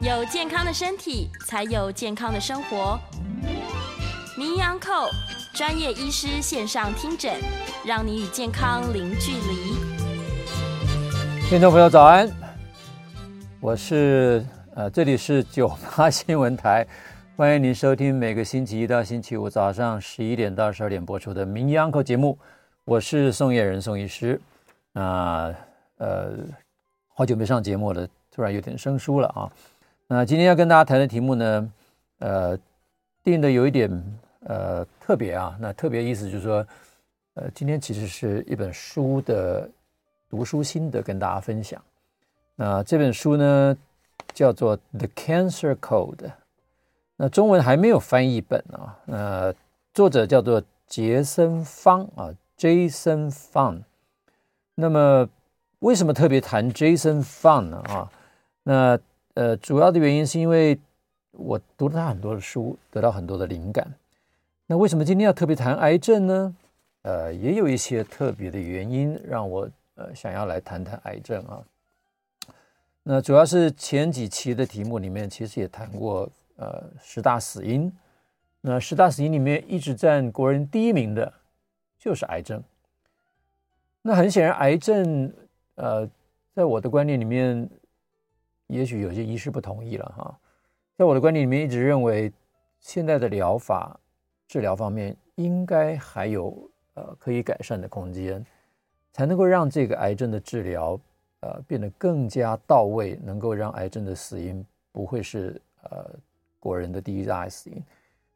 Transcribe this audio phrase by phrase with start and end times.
[0.00, 2.96] 有健康的身体，才有健康的生活。
[4.36, 5.10] 名医安扣
[5.52, 7.34] 专业医师线上听诊，
[7.84, 9.74] 让你与健康零距离。
[11.48, 12.30] 听众朋友早安，
[13.58, 14.46] 我是
[14.76, 16.86] 呃，这里是九八新闻台，
[17.36, 22.38] 欢迎您收听每个星期一到星期五早上十一点到十二点播出的名医安扣节目，
[22.84, 24.40] 我是宋叶仁宋医师。
[24.92, 25.52] 那
[25.96, 26.34] 呃，
[27.16, 29.50] 好久没上节目了，突然有点生疏了啊。
[30.10, 31.72] 那今天要跟大家谈的题目呢，
[32.20, 32.58] 呃，
[33.22, 33.90] 定的有一点
[34.40, 35.54] 呃特别啊。
[35.60, 36.66] 那特别意思就是说，
[37.34, 39.68] 呃，今天其实是一本书的
[40.30, 41.78] 读书心得跟大家分享。
[42.56, 43.76] 那这本书呢
[44.32, 46.16] 叫做《The Cancer Code》，
[47.16, 48.98] 那中文还没有翻译本啊。
[49.04, 49.54] 那
[49.92, 53.82] 作者叫做杰森方啊，Jason Fun。
[54.74, 55.28] 那么
[55.80, 57.82] 为什么特别谈 Jason Fun 呢？
[57.88, 58.10] 啊，
[58.62, 58.98] 那
[59.38, 60.76] 呃，主要的原因是因为
[61.30, 63.86] 我读了他很多的书，得到很多的灵感。
[64.66, 66.56] 那为什么今天要特别谈癌症呢？
[67.02, 71.62] 呃，也有一些特别的原因让我呃想要来谈谈癌症啊。
[73.04, 77.92] 那主要是前几期的题目里面其实也谈过呃十大死因。
[78.60, 81.32] 那十大死因里面一直占国人第一名的
[81.96, 82.60] 就是癌症。
[84.02, 85.32] 那很显然，癌症
[85.76, 86.10] 呃，
[86.56, 87.70] 在我的观念里面。
[88.68, 90.38] 也许有些医师不同意了哈，
[90.96, 92.32] 在我的观点里面，一直认为
[92.80, 93.98] 现在的疗法
[94.46, 98.44] 治疗方面应该还有呃可以改善的空间，
[99.12, 101.00] 才能够让这个癌症的治疗
[101.40, 106.10] 呃变得更加到位，能够让癌症的死因不会是呃
[106.60, 107.82] 国人的第一大死因。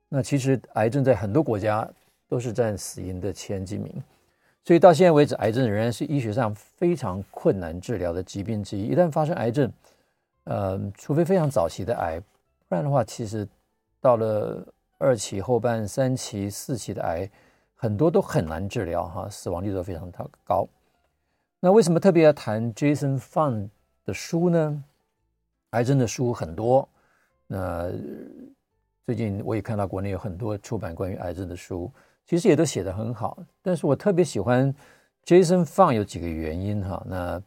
[0.08, 1.88] 那其实癌症在很多国家
[2.28, 4.03] 都是占死因的前几名，
[4.64, 8.88] 所以到现在为止，癌症仍然是医学上非常困难治疗的疾病之一。
[8.88, 9.72] 一旦发生癌症，
[10.44, 12.18] 呃，除非非常早期的癌，
[12.68, 13.47] 不然的话，其实
[14.00, 14.66] 到了
[14.98, 17.30] 二期后半、三期、四期的癌，
[17.76, 20.10] 很多都很难治疗哈，死亡率都非常
[20.42, 20.66] 高。
[21.60, 23.69] 那为什么特别要谈 Jason Fun
[24.04, 24.82] 的书呢？
[25.70, 26.88] 癌症的书很多，
[27.47, 27.88] 那
[29.06, 31.88] 最近我也看到国内有很多出版关于癌症的书，
[32.26, 33.38] 其实也都写得很好。
[33.62, 34.75] 但是我特别喜欢
[35.25, 37.41] Jason Fun 有几个原因哈，那。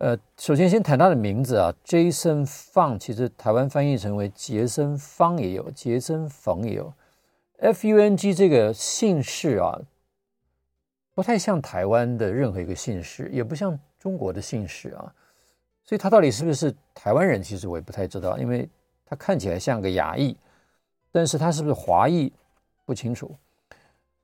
[0.00, 6.90] 呃，首先先谈他的名字啊，Jason Fung，其实台湾翻译成为杰森方也有，杰森冯也有
[7.58, 9.78] ，F U N G 这个姓氏啊，
[11.14, 15.12] 不太像台湾的任何一个姓氏，也不像中国的姓氏啊，
[15.84, 18.66] 所以他到底是不是台湾人，其实我也不太知道，因为
[19.04, 20.34] 他看起来像个亚裔，
[21.12, 22.32] 但是他是不是华裔
[22.86, 23.36] 不清楚。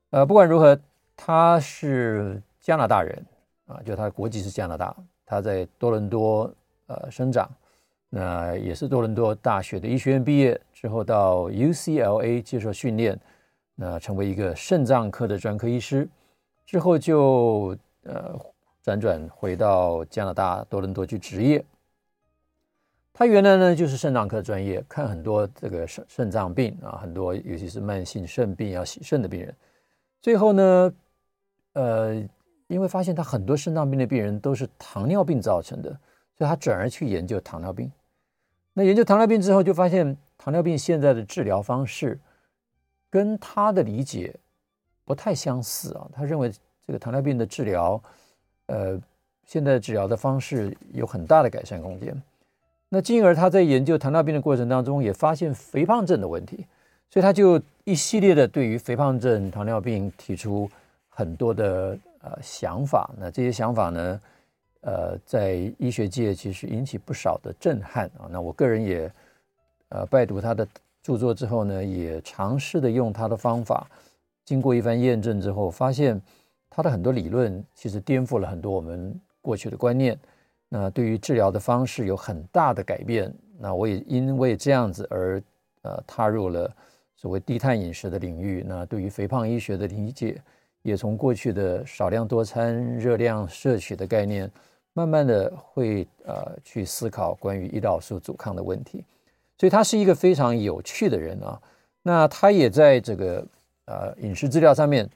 [0.09, 0.81] 呃，不管如何，
[1.15, 3.27] 他是加拿大人
[3.67, 4.97] 啊，就他的国籍是加拿大。
[5.27, 6.49] 他在多伦多
[6.87, 7.51] 呃生长，
[8.09, 13.19] 那也是多伦多大学的医学院毕业之后，到 UCLA 接受训练，
[13.75, 16.09] 那成为一个肾脏科的专科医师，
[16.65, 18.39] 之后就呃
[18.85, 21.65] 辗转回到加拿大多伦多去执业。
[23.13, 29.53] 他原来呢就是肾脏科专业，看很多这个肾肾脏病啊，很多尤其是慢性肾病要洗肾的病人，
[30.23, 30.95] 最后呢，
[31.73, 32.29] 呃。
[32.69, 35.91] 因为发现他很多肾脏病的病人都是糖尿病造成的，
[36.37, 37.91] 所以他转而去研究糖尿病。
[38.73, 42.19] 那研究糖尿病之后，就发现糖尿病现在的治疗方式
[43.09, 44.35] 跟他的理解
[45.05, 46.09] 不太相似啊。
[46.13, 46.53] 他认为
[46.85, 48.03] 这个糖尿病的治疗，
[48.67, 49.01] 呃，
[49.45, 52.21] 现在治疗的方式有很大的改善空间。
[52.89, 56.67] 那进而他在研究糖尿病的过程当中，也发现肥胖症的问题，
[57.11, 60.69] 所以他就一系列的对于肥胖症、糖尿病提出
[61.09, 61.97] 很多的。
[62.27, 64.21] 呃，想法，那这些想法呢，
[64.81, 68.27] 呃，在医学界其实引起不少的震撼啊。
[68.29, 69.09] 那我个人也
[69.91, 70.67] 呃拜读他的
[71.05, 73.89] 著作之后呢，也尝试的用他的方法，
[74.45, 76.21] 经过一番验证之后，发现
[76.69, 80.19] 他的很多理论其实颠覆了很多我们过去的观念。
[80.69, 83.33] 那对于治疗的方式有很大的改变。
[83.57, 85.41] 那我也因为这样子而
[85.83, 86.75] 呃踏入了
[87.15, 88.65] 所谓低碳饮食的领域。
[88.67, 90.43] 那对于肥胖医学的理解。
[90.87, 94.49] 也从过去的少量多餐、热量摄取的概念，
[94.93, 99.03] 慢慢的会呃去思考关于胰岛素阻抗的问题，
[99.59, 101.61] 所以他是一个非常有趣的人啊。
[102.05, 103.45] 那他也在这个
[103.87, 105.11] 呃饮食治疗上面，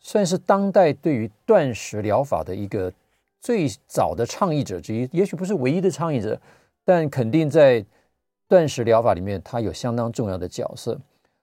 [0.00, 2.92] 算是当代对于断食疗法的一个
[3.40, 6.36] 最早的倡议者之一，也许不是唯一的倡议者，
[6.84, 7.84] 但肯定在
[8.48, 10.98] 断食疗法里面，他有相当重要的角色。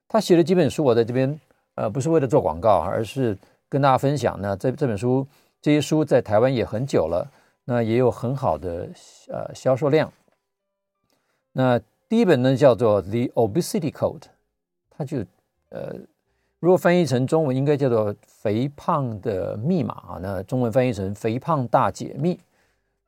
[0.10, 1.40] 他写了几本书，我在这边
[1.76, 3.38] 呃不是为了做广告，而是。
[3.70, 5.26] 跟大家分享，那这这本书
[5.62, 7.32] 这些书在台湾也很久了，
[7.66, 8.90] 那也有很好的
[9.28, 10.12] 呃销售量。
[11.54, 14.20] 那第一本呢叫做《The Obesity Code》，
[14.90, 15.20] 它就
[15.70, 15.96] 呃，
[16.60, 22.40] 如果翻译成中文应该叫做“肥胖的密码”，那中文翻译成“肥胖大解密”。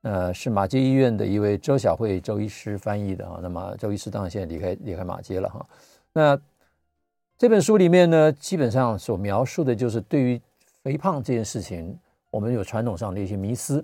[0.03, 3.39] 呃，是马街医院的一位周晓慧周医师翻译的啊。
[3.41, 5.63] 那么周医师当然现在离开离开马街了哈。
[6.11, 6.39] 那
[7.37, 10.41] 这本书里面呢，基本上所描述的就是对于
[10.83, 11.97] 肥胖这件事情，
[12.29, 13.83] 我们有传统上的一些迷思。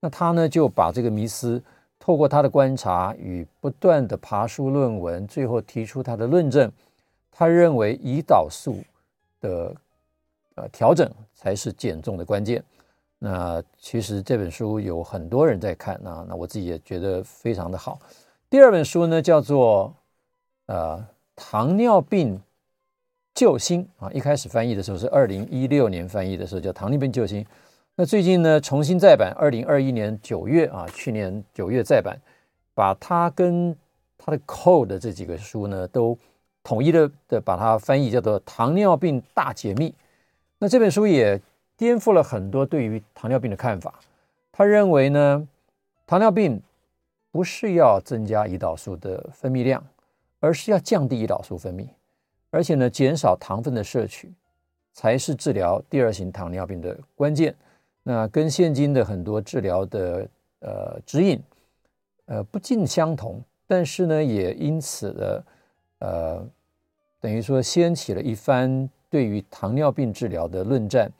[0.00, 1.62] 那他呢就把这个迷思
[1.98, 6.70] 透过他的观察与不断的爬书论文，最后提出他的论证。
[7.30, 8.76] 他认为胰岛素
[9.40, 9.74] 的
[10.54, 12.62] 呃调整才是减重的关键。
[13.18, 17.98] 那其实这本书有很多人在看，那那我自己也觉得非常的好。
[18.50, 19.92] 第二本书呢叫做
[20.66, 21.04] 呃
[21.34, 22.38] 糖尿病
[23.34, 27.44] 救星啊，一开始翻译的时候是二零一六年翻译的时候叫糖尿病救星，
[27.96, 32.16] 那最近呢重新再版，二零二一年九月啊，去年九月再版，
[32.74, 33.76] 把它跟
[34.16, 36.16] 它的 code 这几个书呢都
[36.62, 39.94] 统一的的把它翻译叫做糖尿病大解密。
[40.58, 41.40] 那这本书也。
[41.76, 43.98] 颠覆了很多对于糖尿病的看法。
[44.52, 45.48] 他认为呢，
[46.06, 46.62] 糖尿病
[47.32, 49.84] 不是要增加胰岛素的分泌量，
[50.38, 51.88] 而是要降低胰岛素分泌，
[52.54, 54.32] 而且呢，减少糖分的摄取，
[54.92, 57.52] 才是治疗第二型糖尿病的关键。
[58.04, 60.28] 那跟现今的很多治疗的
[60.60, 61.42] 呃指引
[62.26, 65.44] 呃不尽相同，但是呢，也因此的
[65.98, 66.48] 呃
[67.18, 71.10] 等于说掀起了一番对于糖尿病治疗的论战。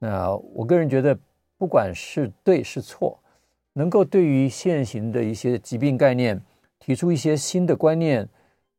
[0.00, 1.16] 那我个人觉得，
[1.56, 3.16] 不管是对是错，
[3.74, 6.40] 能够对于现行的一些疾病概念
[6.80, 8.28] 提出一些新的观念，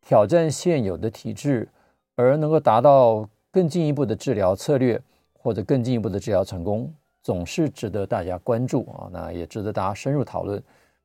[0.01, 1.69] 挑战现有的体制，
[2.15, 5.01] 而能够达到更进一步的治疗策略
[5.33, 6.93] 或者更进一步的治疗成功，
[7.23, 9.09] 总是值得大家关注啊。
[9.11, 10.61] 那也值得大家深入讨论，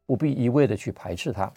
[0.07, 1.53] 不必一味的去排斥它。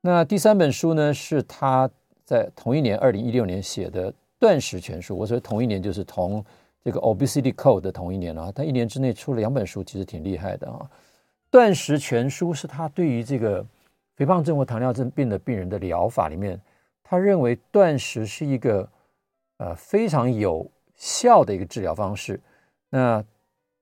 [0.00, 1.88] 那第三本书呢，是他
[2.24, 5.14] 在同一年二零一六年写的《断食全书》。
[5.16, 6.44] 我说同一年就是同。
[6.86, 10.86] 这个 Obesity Code 的同一年啊，他一年之内出了两本书，其实挺厉害的啊。
[11.50, 13.64] 断食全书是他对于这个
[14.16, 16.60] 肥胖症或糖尿病的病人的疗法里面，
[17.04, 18.88] 他认为断食是一个
[19.58, 22.40] 呃非常有效的一个治疗方式。
[22.88, 23.22] 那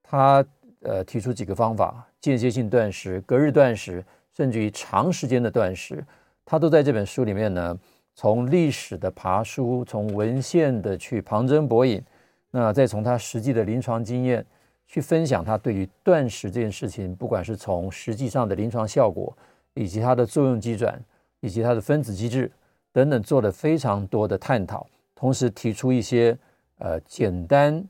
[0.02, 0.44] 他
[0.80, 4.04] 呃提出几个方法：间歇性断食、隔日断食，
[4.36, 6.04] 甚至于长时间的断食，
[6.44, 7.78] 他都在这本书里面呢，
[8.14, 12.02] 从历史的爬书，从文献的去旁征博引。
[12.50, 14.44] 那再从他实际的临床经验
[14.86, 19.34] 去分享他对于断食这件事情，不管是从实际上的临床效果，
[19.72, 21.02] 以及它的作用机转，
[21.40, 22.52] 以及它的分子机制
[22.92, 26.36] 等等，做了非常多的探讨，同时提出一些
[26.78, 27.82] 呃简单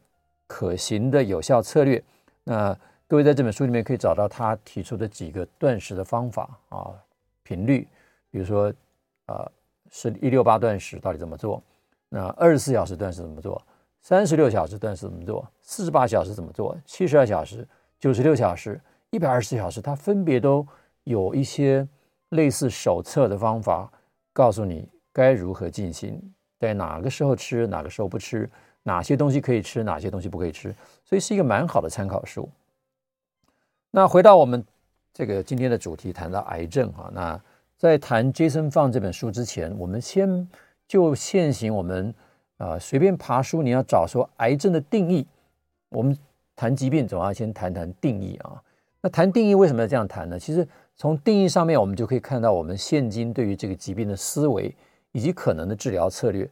[0.46, 2.02] 可行的有效策略。
[2.44, 2.76] 那
[3.08, 6.90] 各位在这本书里面可以找到他提出的几个断食的方法啊，
[7.42, 7.86] 频率，
[8.30, 8.72] 比如说
[9.26, 9.50] 呃
[9.90, 11.62] 是一六八断食到底怎么做？
[12.08, 13.60] 那二十四小时断食怎么做？
[14.00, 15.46] 三十六小时断食怎么做？
[15.60, 16.76] 四十八小时怎么做？
[16.84, 17.66] 七十二小时、
[18.00, 20.66] 九十六小时、一百二十四小时，它分别都
[21.04, 21.86] 有一些
[22.30, 23.90] 类似手册的方法，
[24.32, 26.20] 告诉你该如何进行，
[26.58, 28.48] 在哪个时候吃，哪个时候不吃，
[28.82, 30.74] 哪些东西可以吃，哪些东西不可以吃，
[31.04, 32.48] 所以是一个蛮好的参考书。
[33.90, 34.64] 那回到我们
[35.12, 37.40] 这个今天的主题，谈到癌症啊，那
[37.76, 40.48] 在谈 Jason 放这本书之前，我们先
[40.86, 42.14] 就现行我们。
[42.58, 45.26] 啊，随便爬书，你要找说癌症的定义。
[45.88, 46.16] 我们
[46.54, 48.62] 谈疾病，总要先谈谈定义啊。
[49.00, 50.38] 那谈定义为什么要这样谈呢？
[50.38, 54.74] 其实从定义上面，我们就可以看到我们现今对于这个疾病的思维
[55.12, 56.48] 以及可能的治疗策略。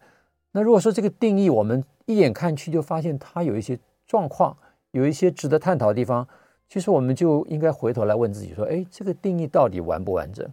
[0.53, 4.57] 那如果说这个定义我们一眼看去就发现它有一些状况，
[4.91, 6.27] 有一些值得探讨的地方，
[6.69, 10.49] 其实我们就应该回头来问自己说：哎，这个定义到底完不完整？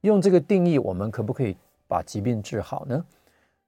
[0.00, 1.56] 用这个定义，我们可不可以
[1.86, 3.04] 把疾病治好呢？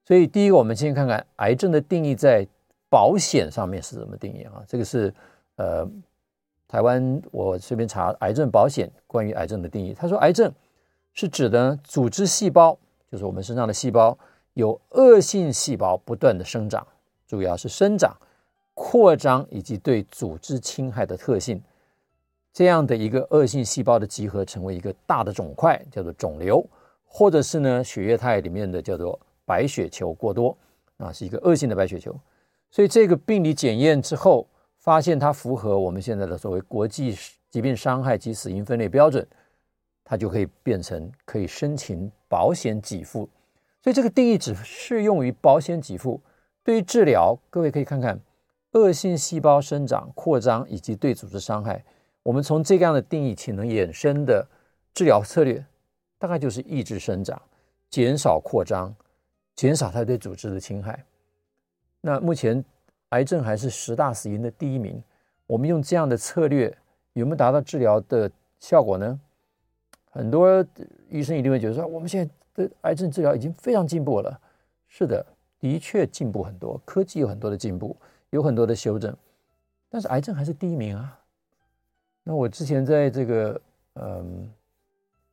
[0.06, 2.46] 所以，第一个，我们先看看癌症的定义在
[2.88, 4.62] 保险上面是怎么定义啊？
[4.66, 5.12] 这个是
[5.56, 5.86] 呃，
[6.68, 9.92] 台湾我随便查癌症保险关于癌症的定义。
[9.92, 10.52] 他说，癌症
[11.14, 12.78] 是指的组织细胞，
[13.10, 14.16] 就是我们身上的细胞，
[14.52, 16.86] 有恶性细胞不断的生长，
[17.26, 18.16] 主要是生长、
[18.74, 21.60] 扩张以及对组织侵害的特性。
[22.52, 26.64] 这样的一个恶性细胞的集合成为一个大的肿块，叫做肿瘤，
[27.04, 29.18] 或者是呢血液态里面的叫做。
[29.48, 30.54] 白血球过多
[30.98, 32.14] 啊，是一个恶性的白血球，
[32.70, 34.46] 所以这个病理检验之后，
[34.88, 37.14] 发现它符合我们现在的所谓国际
[37.50, 39.28] 疾病伤害及死因分类标准，
[40.02, 43.28] 它就可以变成可以申请保险给付。
[43.82, 46.18] 所以这个定义只适用于保险给付。
[46.64, 48.18] 对于治疗，各位可以看看
[48.72, 51.84] 恶性细胞生长、扩张以及对组织伤害，
[52.22, 54.48] 我们从这样的定义，其能衍生的
[54.94, 55.62] 治疗策略，
[56.18, 57.38] 大概就是抑制生长。
[57.90, 58.96] 减少扩张，
[59.54, 61.04] 减少它对组织的侵害。
[62.00, 62.64] 那目前
[63.10, 65.02] 癌症还是十大死因的第一名，
[65.46, 66.76] 我们用这样的策略
[67.14, 69.18] 有没有达到治疗的效果呢？
[70.10, 70.64] 很多
[71.08, 74.40] 医生一定会觉得说，我们现在的癌症治疗已经非常进步了。
[74.86, 75.24] 是的，
[75.60, 77.96] 的确进步很多，科技有很多的进步，
[78.30, 79.14] 有很多的修正，
[79.88, 81.18] 但是癌症还是第一名啊。
[82.24, 83.60] 那我之前在这个
[83.94, 84.50] 嗯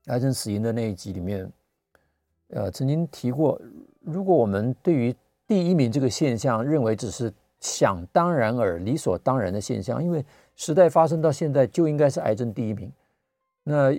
[0.05, 1.51] 癌症死因的那一集里面，
[2.50, 3.60] 呃，曾经提过，
[4.01, 5.15] 如果我们对于
[5.48, 7.34] 第一名这个现象认为只是
[7.65, 10.24] 想当然而、理所当然的现象，因为
[10.55, 12.91] 时代发生到现在就应该是癌症第一名，
[13.63, 13.91] 那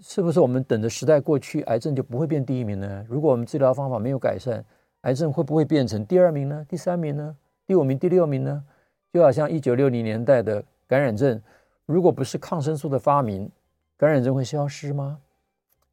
[0.00, 3.04] 是不是我们等着时代过去，癌症就不会变第一名呢？
[3.06, 4.64] 如果我们治疗方法没有改善，
[5.02, 6.64] 癌症会不会变成第二名呢？
[6.66, 7.36] 第三名呢？
[7.66, 8.64] 第五名、第六名呢？
[9.12, 11.38] 就好像一九六零年代的感染症，
[11.84, 13.50] 如果不是抗生素的发明，
[13.98, 15.18] 感染症会消失吗？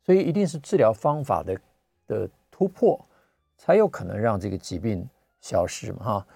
[0.05, 1.59] 所以一定是治疗方法的
[2.07, 3.05] 的突破，
[3.57, 5.05] 才有可能让这个疾病
[5.41, 6.27] 消失嘛哈。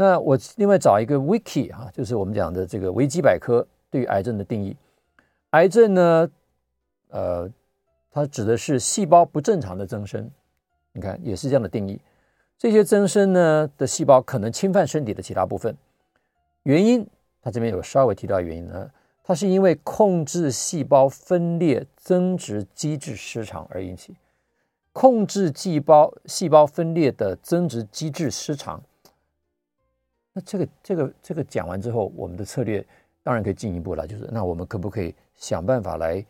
[0.00, 4.76] 那我另外找一个 wiki 哈，就是我们讲的这个维基百科对于癌症的定义。
[5.50, 6.30] 癌症呢，
[7.08, 7.50] 呃，
[8.08, 10.30] 它指的是细胞不正常的增生，
[10.92, 12.00] 你看也是这样的定义。
[12.56, 15.76] 这些增生呢的细胞可能侵犯身体的其他部分，
[16.62, 17.04] 原因
[17.42, 18.88] 它这边有稍微提到原因呢，
[19.24, 24.14] 它是因为控制细胞分裂增殖机制失常而引起。
[24.92, 28.80] 控制细胞细胞分裂的增殖机制失常，
[30.38, 32.86] 那这个这个这个讲完之后，我们的策略
[33.24, 36.24] 当然可以进一步了，就是那我们可不可以想办法来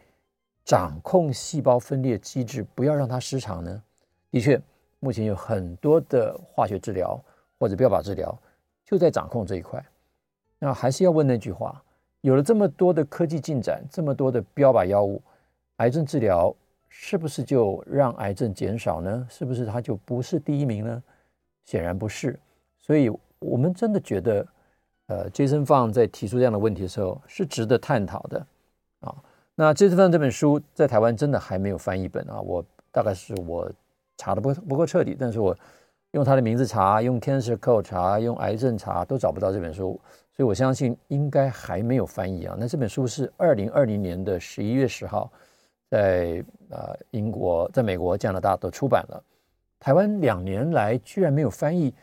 [0.65, 3.83] 掌控细胞分裂机制，不要让它失常呢？
[4.31, 4.59] 的确。
[5.01, 7.23] 目前有很多的化学治疗
[7.57, 8.37] 或者标靶治疗
[8.85, 9.81] 就在掌控这一块。
[10.59, 11.81] 那还是要问那句话：
[12.23, 15.23] 有了这么多的科技进展，这么多的标靶药物，
[15.77, 16.53] 癌症治疗
[16.89, 19.25] 是不是就让癌症减少呢？
[19.31, 21.01] 是不是它就不是第一名呢？
[21.65, 22.37] 显然不是。
[22.81, 23.09] 所以，
[23.41, 24.47] 我们真的觉得，
[25.07, 28.47] 呃，Jason Fun 在提出这样的问题的时候是值得探讨的
[29.01, 29.15] 啊。
[29.55, 33.71] 那 Jason Fun 这本书在台湾真的还没有翻译本啊，我大概是我。
[34.21, 35.57] 查的不不够彻底，但是我
[36.11, 39.93] 用他的名字查，用 Cancer Code 查，用癌症查，都找不到这本书，
[40.35, 42.57] 所以我相信应该还没有翻译啊。
[42.59, 45.31] 那这本书是二零二零年的十一月十号，
[45.89, 49.23] 在呃英国、在美国、加拿大都出版了。
[49.79, 51.95] 台湾两年来居然没有翻译，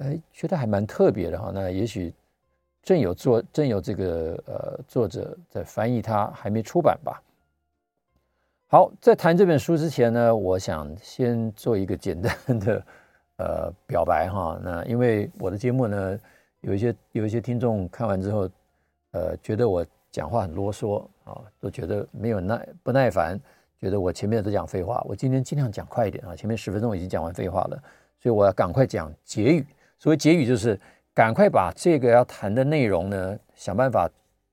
[0.00, 1.50] 哎，觉得还蛮特别的哈。
[1.54, 2.12] 那也许
[2.82, 7.22] 正有作正有这个呃作者在翻译它，还没出版吧。
[8.66, 12.86] 好，在谈这本书之前呢，我想先做一个简单的
[13.36, 14.58] 呃表白哈。
[14.62, 16.18] 那因为我的节目呢，
[16.60, 18.48] 有一些有一些听众看完之后，
[19.10, 23.38] 呃，觉得我讲话很啰嗦啊，都觉得没有耐不耐烦，
[23.80, 25.04] 觉得我前面都讲废话。
[25.06, 27.82] 我今天尽量讲快一点啊，前面十分钟已经讲完废话了，
[28.20, 29.66] 所以我要赶快讲结语。
[30.00, 30.80] 所谓结语就是
[31.14, 34.10] 赶快把这个要谈的内容呢，想办法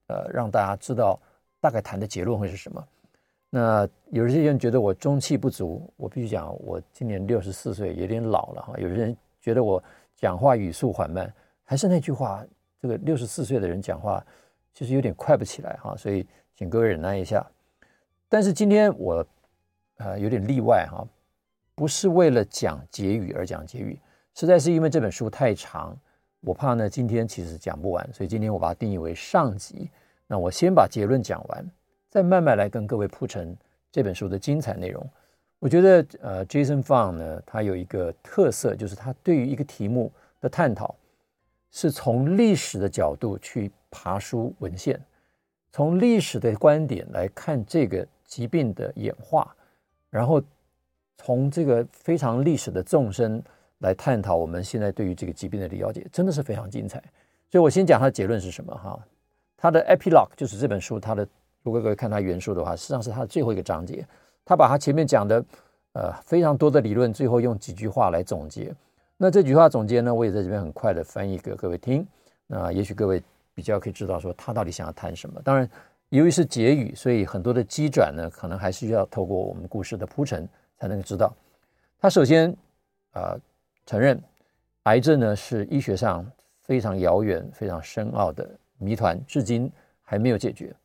[0.08, 1.20] 呃让大家知道
[1.62, 2.88] 大概谈的结论会是什么。
[3.50, 8.74] 那有些人觉得我中气不足，我必须讲，我今年六十四岁，有点老了哈。
[8.77, 9.82] 有些人觉得我
[10.18, 12.46] 讲话语速缓慢，还是那句话，
[12.82, 14.22] 这个六十四岁的人讲话
[14.74, 16.27] 其实有点快不起来哈，所以
[16.58, 17.46] 请各位忍耐一下。
[18.27, 19.25] 但是今天我
[20.00, 21.08] 呃有点例外哈，
[21.74, 23.98] 不是为了讲结语而讲结语，
[24.39, 25.98] 实在是因为这本书太长，
[26.41, 29.89] 我怕呢今天其实讲不完，所以今天我把它定义为上集。
[30.27, 31.67] 那我先把结论讲完。
[32.08, 33.58] 再慢慢来跟各位铺陈
[33.91, 35.10] 这本书的精彩内容。
[35.58, 40.94] 我觉得，呃，Jason Fung 呢，他有一个特色，就是他对于一个题目的探讨，
[41.72, 45.03] 是从历史的角度去爬书文献，
[45.72, 49.56] 从历史的观点来看这个疾病的演化，
[50.12, 50.39] 然后
[51.17, 53.44] 从这个非常历史的纵深
[53.79, 57.01] 来探讨我们现在对于这个疾病的了解，真的是非常精彩。
[57.50, 59.00] 所以我先讲他的结论是什么哈，
[59.55, 61.27] 他的 Epilogue 就是这本书他的。
[61.63, 64.07] 如果各位看他原书的话，实际上是他的最后一个章节。
[64.46, 65.43] 他把他前面讲的
[65.91, 68.74] 呃非常多的理论，最后用几句话来总结。
[69.17, 72.07] 那这句话总结呢，我也在这边很快的翻译给各位听。
[72.46, 73.22] 那也许各位
[73.53, 75.41] 比较可以知道说他到底想要谈什么。
[75.43, 75.69] 当然，
[76.07, 80.48] 由于是结语，所以很多的机转呢，可能还是要透过我们故事的铺陈
[80.79, 81.36] 才能够知道。
[82.00, 82.50] 他首先
[83.12, 83.39] 啊、呃、
[83.88, 84.22] 承认，
[84.84, 86.29] 癌症呢是医学上
[86.60, 88.46] 非常遥远、非常深奥的
[88.77, 90.75] 谜团，至今还没有解决。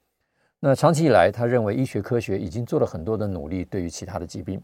[0.60, 4.62] 那长期以来，他认为医学科学已经做了很多的努力，对于其他的疾病，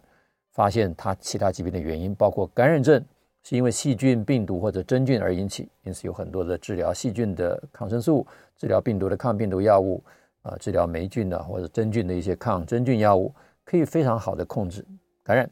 [0.52, 3.04] 发现他其他疾病的原因，包括感染症
[3.42, 8.24] 是因为细菌、病毒或者真菌而引起，因此有很多的治疗细菌的抗生素，
[8.56, 10.00] 治疗病毒的抗病毒药物，
[10.42, 14.84] 啊，治疗霉菌的或者真菌的一些抗真菌药物，可以非常好的控制
[15.24, 15.50] 感染。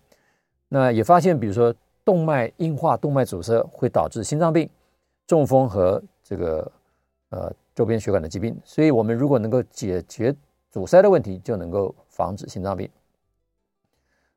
[0.69, 1.75] 那也发现，比如说
[2.07, 4.71] 动脉硬化、动脉阻塞会导致心脏病、
[5.27, 6.73] 中风和这个
[7.31, 8.57] 呃周边血管的疾病。
[8.65, 10.33] 所以，我们如果能够解决
[10.71, 12.89] 阻塞的问题，就能够防止心脏病。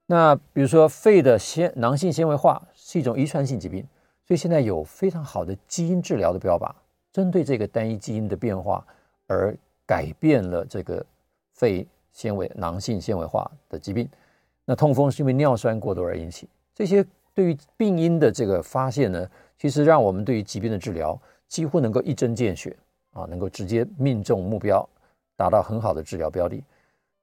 [0.07, 3.85] 那比如说肺的纤囊性纤维化是一种遗传性疾病，
[4.25, 6.71] 所以现在有非常好的基因治疗的标靶，
[7.11, 8.83] 针对这个单一基因的变化
[9.27, 11.05] 而改变了这个
[11.53, 14.09] 肺纤维囊性纤维化的疾病。
[14.65, 22.75] 那痛风是因为尿酸过多而引起，这些对于病因的这个发现呢，其实让我们对于疾病的治疗几乎能够一针见血
[23.11, 24.87] 啊，能够直接命中目标，
[25.35, 26.63] 达到很好的治疗标的。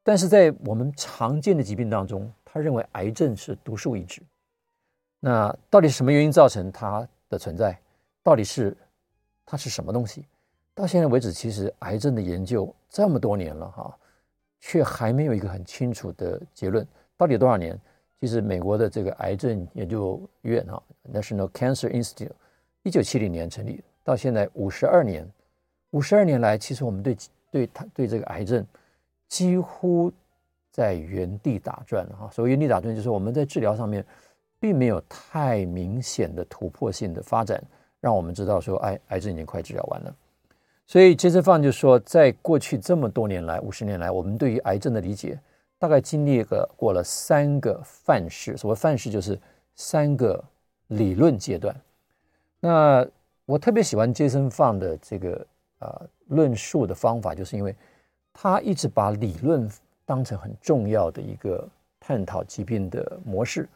[0.02, 4.22] 但是在我们常见的疾病当中，他认为癌症是独树一帜。
[5.20, 7.76] 那到底什么原因造成它的存在？
[8.22, 8.76] 到底是
[9.44, 10.24] 它是什么东西？
[10.74, 13.98] 到现在为止，其实癌症的研究这么多年了哈，
[14.60, 16.86] 却还没有一个很清楚的结论。
[17.16, 17.78] 到底多少年？
[18.20, 20.82] 其实美国的这个癌症研究院啊
[21.12, 22.30] ，National Cancer Institute，
[22.82, 25.28] 一九七零年成立，到现在五十二年，
[25.90, 27.16] 五十二年来，其实我们对
[27.50, 28.64] 对它对这个癌症
[29.28, 30.10] 几乎
[30.70, 32.30] 在原地打转哈。
[32.32, 34.04] 所谓原地打转，就是我们在治疗上面
[34.58, 37.62] 并没有太明显的突破性的发展，
[38.00, 40.16] 让我们知道说哎癌症已经快治疗完了。
[40.86, 45.38] 所以杰森·范就说，在过去这么多年来，五十年来，我们对于癌症的理解。
[45.78, 49.38] 大概经历个过了三个范式，所谓范式就是
[49.74, 50.42] 三个
[50.88, 51.74] 理论阶段。
[52.60, 53.06] 那
[53.44, 55.46] 我特别喜欢杰森方的这个
[55.80, 57.76] 呃论述的方法，就是因为
[58.32, 59.70] 他一直把理论
[60.06, 61.68] 当成很重要的一个
[62.00, 63.68] 探讨疾病的模式，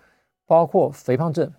[0.47, 1.53] 包括肥胖症，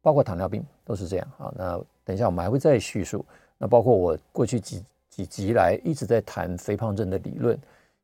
[0.00, 1.52] 包括糖尿病都是这样啊。
[1.56, 3.24] 那等一下我们还会再叙述。
[3.58, 7.58] 那包括我过去几几集来一直在谈肥胖症的理论，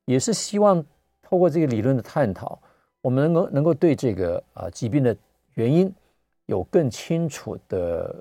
[0.05, 0.85] 也是希望。
[1.29, 2.57] 透过这个理论的探讨，
[3.01, 5.17] 我们能够能够对这个啊疾病的
[5.55, 5.93] 原因
[6.47, 8.15] 有更清楚的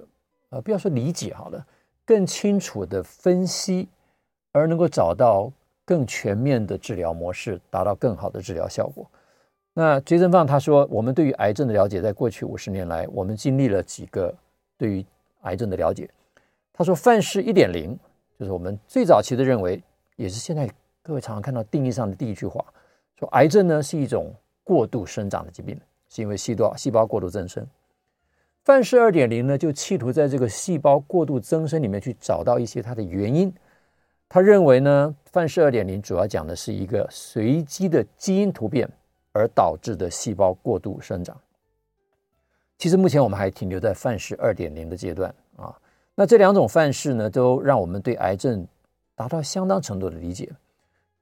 [0.50, 1.64] 呃，不要说理解好了，
[2.04, 3.88] 更清楚的分析，
[4.52, 5.52] 而能够找到
[5.86, 9.06] 更全面的治疗模式，达到更好的治疗效果。
[9.76, 14.34] 那杰森方他说，我们对于癌症的了解，在过去五十年来，我们经历了几个
[14.80, 15.06] 对于
[15.42, 16.10] 癌症的了解。
[16.74, 17.96] 他说，范式一点零
[18.40, 19.84] 就是我们最早期的认为，
[20.16, 20.68] 也是现在
[21.04, 22.66] 各位常常看到定义上的第一句话。
[23.20, 27.66] 说癌症呢是一种过度生长的疾病，是因为细胞细胞过度增生。
[28.64, 33.54] 范式二点零呢，就企图在这个细胞过度增生里面去找到一些它的原因。
[34.28, 38.90] 他认为呢，范式二点零主要讲的是一个随机的基因突变
[39.34, 41.40] 而导致的细胞过度生长。
[42.80, 45.74] 其实目前我们还停留在范式二点零的阶段啊。
[46.16, 48.68] 那这两种范式呢，都让我们对癌症
[49.14, 50.52] 达到相当程度的理解。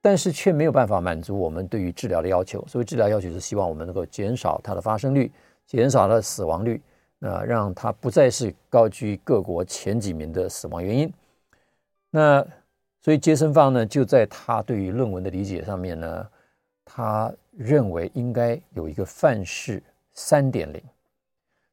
[0.06, 2.62] 但是却没有办法满足我们对于治疗的要求。
[2.68, 5.32] 所谓治疗要求是希望我们能够减少它的发生率，
[5.66, 6.82] 减少它的死亡率，
[7.20, 11.14] 那让它不再是高居各国前几名的死亡原因。
[12.10, 12.46] 那
[13.00, 16.28] 所以杰森方呢，就在他对于论文的理解上面呢，
[16.84, 19.82] 他认为应该有一个范式
[20.14, 20.84] 三点零。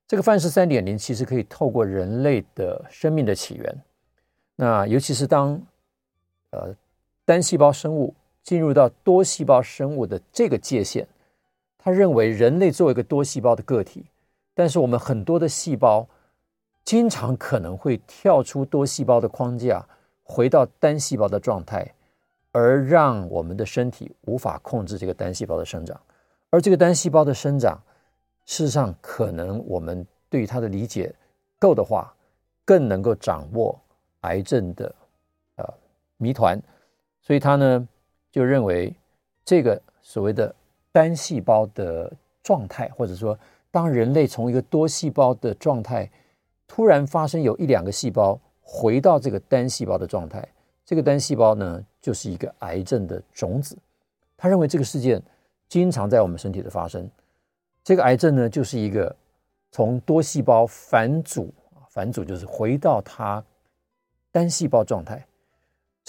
[0.06, 3.82] 这个范式三点零其实可以透过人类的生命的起源，
[4.54, 5.60] 那尤其是当
[6.50, 6.72] 呃
[7.24, 8.14] 单细胞生物。
[8.50, 11.06] 进入到多细胞生物的这个界限，
[11.78, 14.06] 他认为人类作为一个多细胞的个体，
[14.54, 16.08] 但是我们很多的细胞
[16.82, 19.86] 经常可能会跳出多细胞的框架，
[20.24, 21.94] 回到单细胞的状态，
[22.50, 26.00] 而让我们的身体无法控制这个单细胞的生长。
[26.50, 27.80] 而这个单细胞的生长，
[28.46, 31.14] 事实上可能我们对它的理解
[31.60, 32.12] 够的话，
[32.64, 33.80] 更能够掌握
[34.22, 34.92] 癌症的
[35.54, 35.64] 呃
[36.16, 36.60] 谜团。
[37.22, 37.86] 所以他呢，
[38.30, 38.94] 就认为
[39.44, 40.54] 这个所谓的
[40.92, 42.12] 单细胞的
[42.42, 43.38] 状态，或者说，
[43.70, 46.10] 当人类从一个多细胞的状态
[46.66, 50.46] 突然发生有一两个细胞回到这个单细胞的状态，
[50.84, 53.76] 这个单细胞呢，就是一个癌症的种子。
[54.36, 55.22] 他认为这个事件
[55.68, 57.08] 经常在我们身体的发生。
[57.84, 59.14] 这个癌症呢，就是一个
[59.70, 61.52] 从多细胞返祖，
[61.88, 63.44] 返祖就是回到它
[64.32, 65.26] 单细胞状态。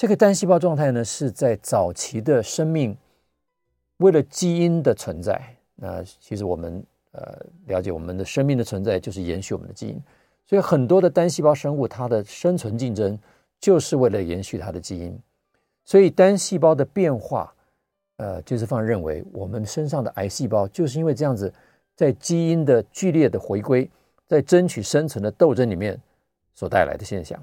[0.01, 2.97] 这个单细胞状态呢，是在早期的生命
[3.97, 5.39] 为了基因的存在。
[5.75, 7.37] 那其实我们呃
[7.67, 10.01] 了解，我们的生命的存在就是延续我们的基因。
[10.47, 13.15] 所以很多的单细胞生物，它的生存竞争
[13.59, 15.15] 就是为了延续它的基因。
[15.85, 17.53] 所以单细胞的变化，
[18.17, 21.53] 呃，就是方认为，我们身上的癌细胞就是因为这样子，
[21.95, 23.87] 在基因的剧烈的回归，
[24.25, 25.95] 在争取生存的斗争里面
[26.55, 27.39] 所带来的现象。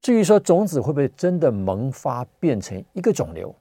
[0.00, 3.54] 至于说种子会不会真的萌发变成一个肿瘤，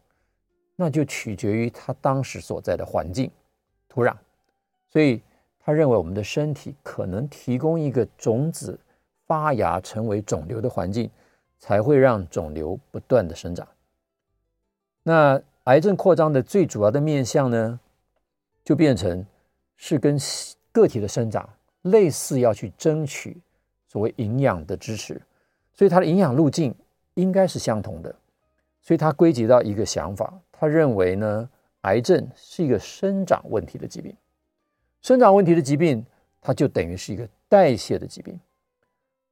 [0.75, 3.29] 那就取决于它当时所在的环境、
[3.87, 4.15] 土壤。
[4.87, 5.21] 所以
[5.59, 8.79] 他认为我们的身体可能提供一个种子
[9.27, 11.11] 发芽成为肿瘤的环境，
[11.59, 13.67] 才会让肿瘤不断的生长。
[15.03, 17.79] 那癌症扩张的最主要的面向呢，
[18.63, 19.23] 就变成
[19.75, 20.17] 是跟
[20.71, 21.47] 个体的生长
[21.83, 23.37] 类似，要去争取
[23.87, 25.21] 所谓营养的支持，
[25.79, 26.75] 所以它的营养路径
[27.13, 28.13] 应该是相同的。
[28.81, 31.49] 所以他归结到一个想法，他认为呢，
[31.83, 34.13] 癌症是一个生长问题的疾病，
[35.01, 36.05] 生长问题的疾病，
[36.41, 38.37] 它就等于是一个代谢的疾病，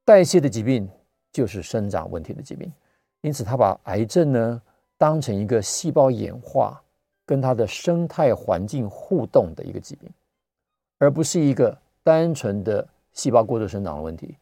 [0.06, 0.88] 代谢的疾病
[1.30, 2.72] 就是生长问题的疾病。
[3.20, 4.62] 因此，他把癌症呢
[4.96, 6.82] 当成一个细胞演化
[7.26, 10.08] 跟它的生态环境互动的一个疾病，
[10.98, 14.34] 而不是一个单纯的细胞过度生长的问题，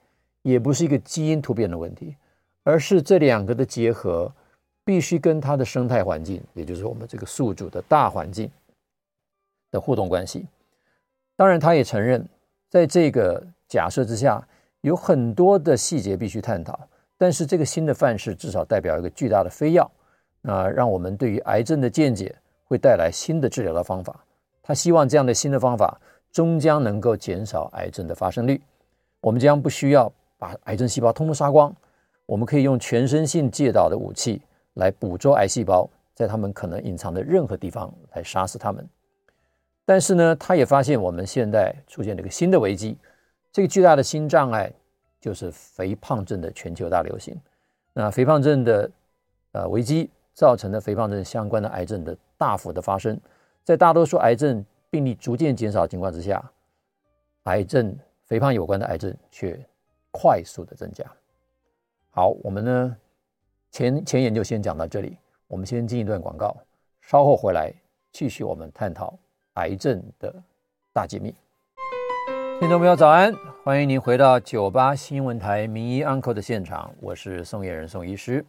[0.49, 2.17] 也不是一个基因突变的问题，
[2.63, 4.33] 而是这两个的结合。
[4.87, 8.49] 必须跟它的生态环境，也就是我们这个宿主的大环境
[9.73, 10.47] 的互动关系。
[11.35, 12.25] 当然，他也承认，
[12.71, 14.41] 在这个假设之下，
[14.83, 16.79] 有很多的细节必须探讨。
[17.19, 19.91] 但是，这个新的范式至少代表一个巨大的飞跃，
[20.41, 22.33] 那让我们对于癌症的见解
[22.67, 24.25] 会带来新的治疗的方法。
[24.63, 28.63] 他希望这样的新的方法终将能够减少癌症的发生率。
[29.21, 30.13] 我们将不需要
[30.47, 31.75] 把癌症细胞通通杀光，
[32.25, 34.41] 我们可以用全身性介导的武器。
[34.75, 38.87] 来捕捉癌细胞，在他们可能隐藏的任何地方来杀死他们。
[39.87, 42.99] 但是呢，他也发现我们现在出现了一个新的危机，
[43.51, 44.71] 这个巨大的新障碍
[45.19, 47.35] 就是肥胖症的全球大流行。
[47.95, 48.91] 那肥胖症的
[49.53, 53.19] 呃危机造成了肥胖症相关的癌症的大幅的发生，
[53.65, 56.53] 在大多数癌症病例逐渐减少的情况之下，
[57.45, 59.59] 癌症肥胖有关的癌症却
[60.19, 61.05] 快速的增加。
[62.09, 62.97] 好，我们呢？
[63.71, 66.57] 前前言就先讲到这里，我们先进一段广告，
[67.03, 67.71] 稍后回来
[68.11, 69.19] 继续我们探讨
[69.55, 70.35] 癌症的
[70.95, 71.35] 大解密。
[72.59, 78.43] 听众朋友早安，欢迎您回到九八新闻台名医 Uncle 的现场，我是宋彦仁宋医师。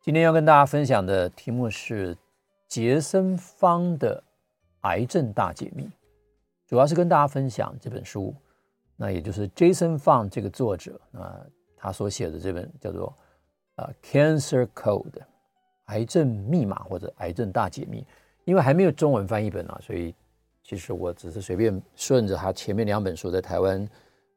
[0.00, 2.16] 今天要跟大家分享的题目是
[2.68, 4.22] 杰森方的
[4.82, 5.90] 癌症大解密，
[6.68, 8.32] 主要是跟大家分享这本书，
[8.98, 11.40] 那也就是 Jason Fung 这个作者啊，
[11.74, 13.16] 他所写的这本叫做。
[13.80, 15.22] 啊，Cancer Code，
[15.84, 18.04] 癌症密码或者癌症大解密，
[18.44, 20.12] 因为还没有中文翻译本啊，所以
[20.64, 23.88] 其实我只是随便顺着他前面两本书在台湾、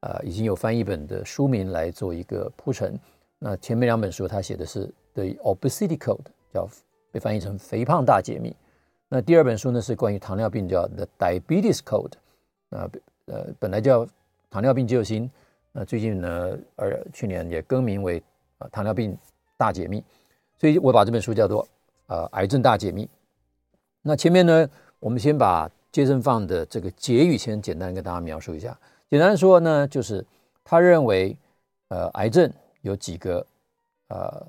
[0.01, 2.95] 呃、已经有翻译本的书名来做一个铺陈。
[3.39, 6.69] 那前面两本书他写的是 The Obesity Code，叫
[7.11, 8.55] 被翻译成肥胖大解密。
[9.09, 12.13] 那第二本书呢是关于糖尿病，叫 The Diabetes Code，
[12.69, 12.87] 啊
[13.25, 14.07] 呃本来叫
[14.51, 15.27] 糖尿病救星，
[15.71, 18.21] 那最近呢呃去年也更名为
[18.59, 19.17] 啊糖尿病。
[19.57, 20.03] 大解密，
[20.57, 21.67] 所以我把这本书叫做
[22.07, 23.07] 呃癌症大解密。
[24.01, 24.67] 那前面呢，
[24.99, 28.75] 我们先把杰森放的这个结语先简单跟大家描述一下。
[29.07, 30.25] 简单说呢，就是
[30.63, 31.37] 他认为
[31.89, 33.45] 呃癌症有几个
[34.07, 34.47] 呃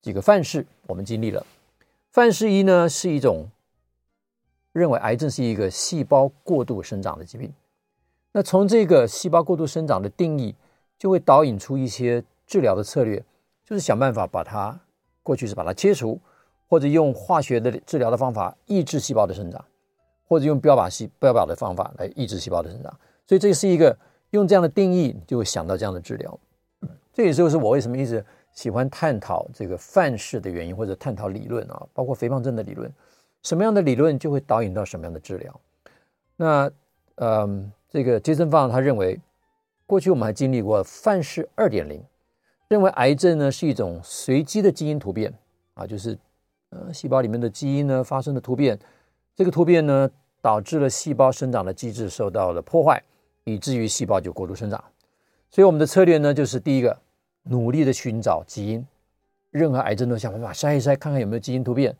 [0.00, 1.44] 几个范式，我们经历了。
[2.12, 3.48] 范式一呢是一种
[4.70, 7.52] 认为癌症是一个细胞过度生长的疾病。
[8.32, 10.54] 那从这个细胞过度生长的定义，
[10.98, 12.22] 就会导引出一些。
[12.44, 13.24] 治疗的策略
[13.64, 14.78] 就是想办法把它，
[15.22, 16.20] 过去是把它切除，
[16.68, 19.64] 或者用化学的治疗的方法抑制细胞的生长，
[20.28, 22.94] 或者用标靶细标靶的方法来抑制细胞的生长。
[23.26, 23.96] 所以这是一个
[24.30, 26.38] 用这样的定义，就会想到这样的治疗。
[27.14, 32.92] 这也就是我为什么一直喜欢探讨这个范式的原因，或者探讨理论啊，包括肥胖症的理论，
[33.44, 35.60] 什么样的理论就会导引到什么样的治疗。
[36.36, 36.70] 那
[37.14, 39.20] 嗯，这个杰森方他认为，
[39.86, 42.02] 过去我们还经历过范式二点零。
[42.68, 45.30] 认为癌症呢是一种随机的基因突变
[45.74, 46.18] 啊，就是
[46.70, 48.78] 呃细胞里面的基因呢发生的突变，
[49.36, 53.02] 这个突变呢导致了细胞生长的机制受到了破坏，
[53.44, 54.82] 以至于细胞就过度生长。
[55.50, 56.98] 所以我们的策略呢就是第一个，
[57.42, 58.86] 努力的寻找基因，
[59.50, 61.94] 任何癌症都想办法筛一筛，看看有没有基因突变，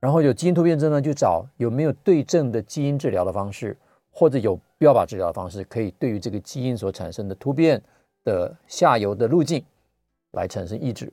[0.00, 3.76] 然后有基因突变症呢就找有没有对症的基因治疗的方式，
[4.16, 7.80] 或者有标靶治疗的方式，可以对于这个基因所产生的突变
[8.24, 9.62] 的下游的路径。
[10.32, 11.10] 来产生抑制，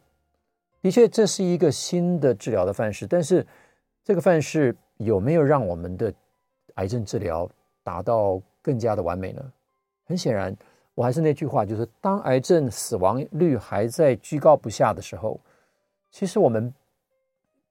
[0.81, 3.07] 的确，这是一个新的治疗的范式。
[3.07, 3.45] 但是，
[4.03, 6.13] 这个范式有没有让我们的
[6.73, 7.49] 癌症治疗
[7.83, 9.41] 达到更加的完美呢？
[10.03, 10.53] 很显然，
[10.93, 15.39] 我还是那句话，就是当癌症死亡率还在居高不下的时候，
[16.11, 16.73] 其实我们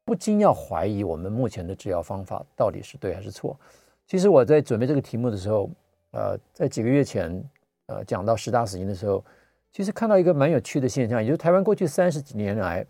[0.07, 3.55] 不禁要怀疑我们目前的治疗方法到底是对还是错。
[4.07, 5.71] 其实我在准备这个题目的时候，
[6.11, 7.43] 呃，在几个月前，
[7.87, 9.25] 呃，讲到十大死因的时候。
[9.75, 12.87] 其实看到一个蛮有趣的现象，也就台湾过去三十几年来，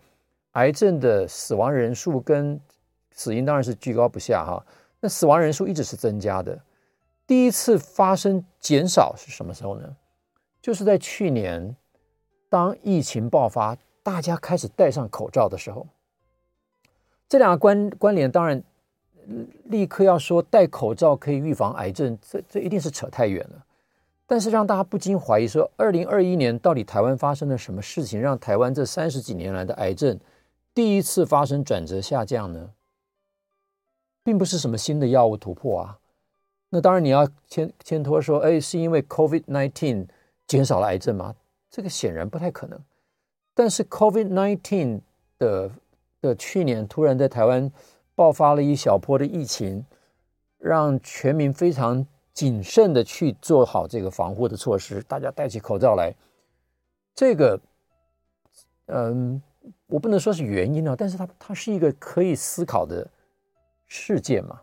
[0.51, 2.59] 癌症的死亡人数跟
[3.13, 4.61] 死因当然是居高不下哈。
[4.99, 6.61] 那死亡人数一直是增加的，
[7.25, 9.95] 第一次发生减少是什么时候呢？
[10.61, 11.73] 就是在去年，
[12.49, 15.87] 当疫情爆发，大家开始戴上口罩的时候。
[17.29, 18.61] 这两个关关联，当然
[19.65, 23.65] 立刻要说戴口罩可以预防癌症，这这一定是扯太远了。
[24.25, 30.19] 但是让大家不禁怀疑说，二零二一年到底台湾发生了什么事情，让台湾这三十几年来的癌症
[30.73, 32.71] 第一次发生转折下降呢？
[34.23, 35.99] 并不是什么新的药物突破啊。
[36.69, 40.07] 那当然你要牵牵拖说，哎，是因为 COVID-19
[40.47, 41.35] 减少了癌症吗？
[41.69, 42.79] 这个显然不太可能。
[43.53, 45.01] 但是 COVID-19
[45.37, 45.71] 的
[46.21, 47.69] 的去年突然在台湾
[48.15, 49.85] 爆发了一小波的疫情，
[50.57, 52.05] 让全民非常。
[52.33, 56.11] 谨慎的去做好这个防护的措施，大家戴起口罩来。
[57.13, 57.61] 这个，
[58.87, 59.39] 嗯，
[59.85, 63.07] 我不能说是原因啊，但是它它是一个可以思考的
[63.85, 64.59] 事件嘛。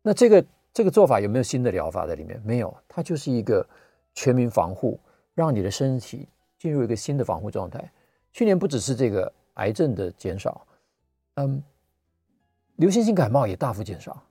[0.00, 0.42] 那这个
[0.72, 2.40] 这个做法有没有新的疗法在里面？
[2.42, 3.68] 没有，它就是一个
[4.14, 4.98] 全民防护，
[5.34, 6.26] 让你的身体
[6.58, 7.92] 进入一个新的防护状态。
[8.32, 10.66] 去年不只是这个癌症的减少，
[11.34, 11.62] 嗯，
[12.76, 14.22] 流行性感冒也大幅减少。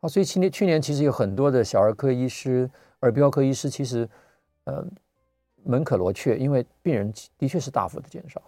[0.00, 2.68] 啊，所以去年去年其实有很多的小儿科医师、
[3.00, 4.08] 耳鼻喉科医师，其实
[4.64, 4.84] 呃
[5.62, 8.42] 门可罗雀，因为病人的确是大幅的减少。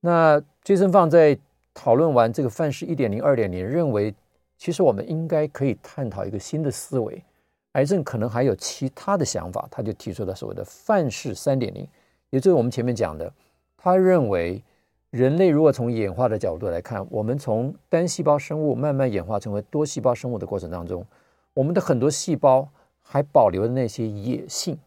[0.00, 1.38] 那 Jason Fung 在
[1.72, 4.14] 讨论完这个范式一点零、二点零，认为
[4.56, 7.24] 其实我们应该可以探讨一个新的思维，
[7.72, 11.88] 癌症可能还有其他的想法，他就提出了所谓的范式三点零，
[12.30, 13.32] 也就是我们前面讲的，
[13.76, 14.62] 他认为。
[15.10, 21.06] 人类如果从演化的角度来看，我们从单细胞生物慢慢演化成为多细胞生物的过程当中，
[21.54, 22.68] 我们的很多细胞
[23.00, 24.78] 还保留了那些野性，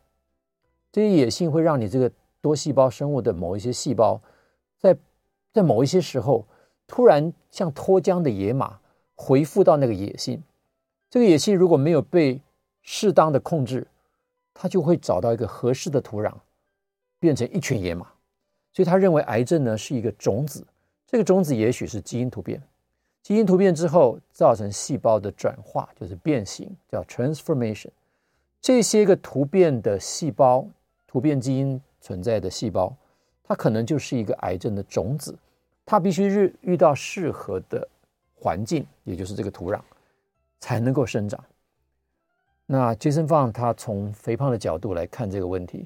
[0.92, 4.22] 这些野性会让你这个多细胞生物的某一些细胞，
[4.78, 4.96] 在
[5.52, 6.46] 在某一些时候
[6.86, 8.80] 突然像脱缰的野马
[9.16, 10.44] 回复到那个野性，
[11.10, 12.40] 这个野性如果没有被
[12.84, 13.88] 适当的控制，
[14.54, 16.32] 它就会找到一个合适的土壤，
[17.20, 18.11] 变成一群野马。
[18.74, 20.66] 所以他认为癌症呢是一个种子，
[21.06, 22.62] 这个种子也许是基因突变，
[23.22, 27.90] 基因突变之后造成细胞的转化，就是变形，叫 transformation。
[28.62, 30.66] 这些个突变的细胞，
[31.06, 32.96] 突变基因存在的细胞，
[33.44, 35.38] 它可能就是一个癌症的种子，
[35.86, 37.86] 它必须遇遇到适合的
[38.36, 39.82] 环境，也就是这个土壤，
[40.62, 41.44] 才能够生长。
[42.66, 45.86] 那 Jason Fung 他从肥胖的角度来看这个问题，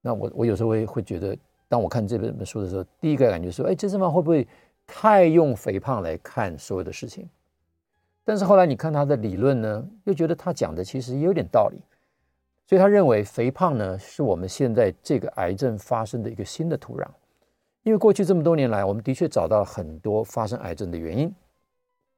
[0.00, 1.36] 那我我有时候会会觉得。
[1.68, 4.46] 当我看这本书的时候，第一个感觉是：哎，这地方会不会
[4.86, 7.28] 太用肥胖来看所有的事情？
[8.24, 11.78] 但是后来你看他的理论呢，又觉得他讲的其实也有点道理。
[12.68, 17.06] 所以他认为肥胖呢，是我们现在这个癌症发生的一个新的土壤。
[17.84, 21.32] 因为过去这么多年来，我们的确找到了很多发生癌症的原因，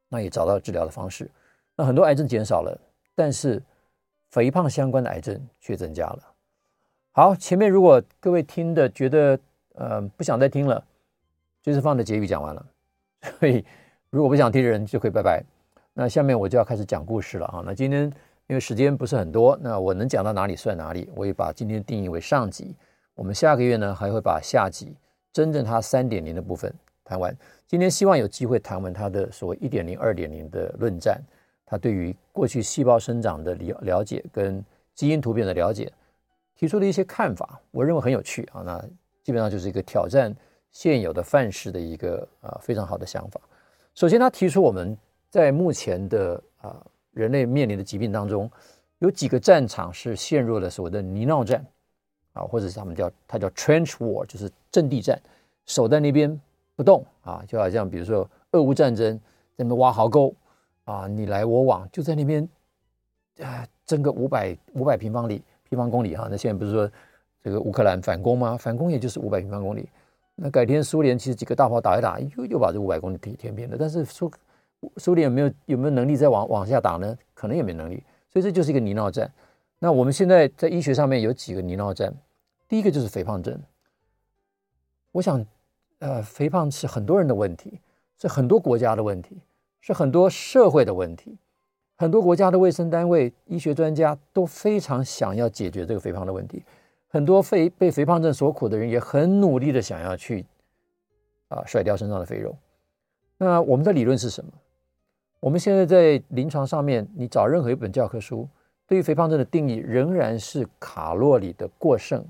[0.09, 1.31] 那也找到了治疗的方式。
[1.77, 2.81] 那很多癌症减少了，
[3.15, 3.63] 但是
[4.31, 6.23] 肥胖相关的癌症却增加了。
[7.19, 9.37] 好，前面如果各位听的觉得
[9.75, 10.81] 呃不想再听了
[11.61, 12.65] 就是放的结语讲完了，
[13.41, 13.65] 所以
[14.09, 15.43] 如果不想听的人就可以拜拜。
[15.95, 17.61] 那下面我就要开始讲故事了啊。
[17.67, 18.05] 那今天
[18.47, 21.11] 因为时间不是很多，那我能讲到哪里算哪里。
[21.17, 22.73] 我也把今天定义为上集。
[23.17, 24.95] 我们下个月呢还会把下集
[25.33, 27.37] 真正它三点零的部分谈完。
[27.67, 31.21] 今天希望有机会谈完它的所谓一点零、二点零的论战，
[31.67, 35.93] 它对于过去细胞生长的了了解跟基因突变的了解。
[36.59, 38.63] 提出的一些看法，我认为很有趣啊。
[38.63, 38.85] 那
[39.23, 40.35] 基本上就是一个挑战
[40.73, 43.41] 现有的范式的一个啊非常好的想法。
[43.95, 44.99] 首先，他提出我们
[45.31, 48.51] 在目前的啊人类面临的疾病当中，
[48.99, 51.65] 有几个战场是陷入了所谓的泥淖战
[52.33, 55.17] 啊，或者是他们叫它叫 trench war，就是阵地战，
[55.65, 56.41] 守在那边
[56.75, 59.17] 不动啊，就好像比如说俄乌战争
[59.57, 60.35] 在那边挖壕沟
[60.85, 62.49] 啊，你来我往，就在那边
[63.41, 65.41] 啊争个五百五百平方里。
[65.69, 66.91] 平方公里哈，那现在不是说
[67.43, 68.57] 这个乌克兰反攻吗？
[68.57, 69.89] 反攻也就是五百平方公里。
[70.35, 73.77] 那改天苏联其实几个大炮打一打，又又把这五百公里填填平了。
[73.79, 74.31] 但是苏
[74.97, 77.17] 苏联有没有有没有能力再往往下打呢？
[77.35, 78.03] 可能也没能力。
[78.31, 79.33] 所以这就是一个泥淖战。
[79.79, 82.15] 那我们现在在医学上面有几个泥淖战。
[82.69, 83.59] 第一个就是肥胖症。
[85.11, 85.45] 我想，
[86.01, 87.81] 呃，肥胖是很多人的问题，
[88.21, 89.41] 是很多国家的问题，
[89.81, 91.39] 是很多社会的问题。
[92.01, 96.63] 很多国家的卫生单位、医学专家都非常想要解决这个肥胖的问题。
[97.09, 100.47] 很多肥被肥胖症所苦的人也很努力的想要去
[101.49, 102.57] 啊甩掉身上的肥肉。
[103.37, 104.53] 那我们的理论是什么？
[105.41, 108.49] 我们现在在临床上面，你找任何一本教科书，
[108.87, 112.25] 对于肥胖症的定义仍然是卡路里的过剩。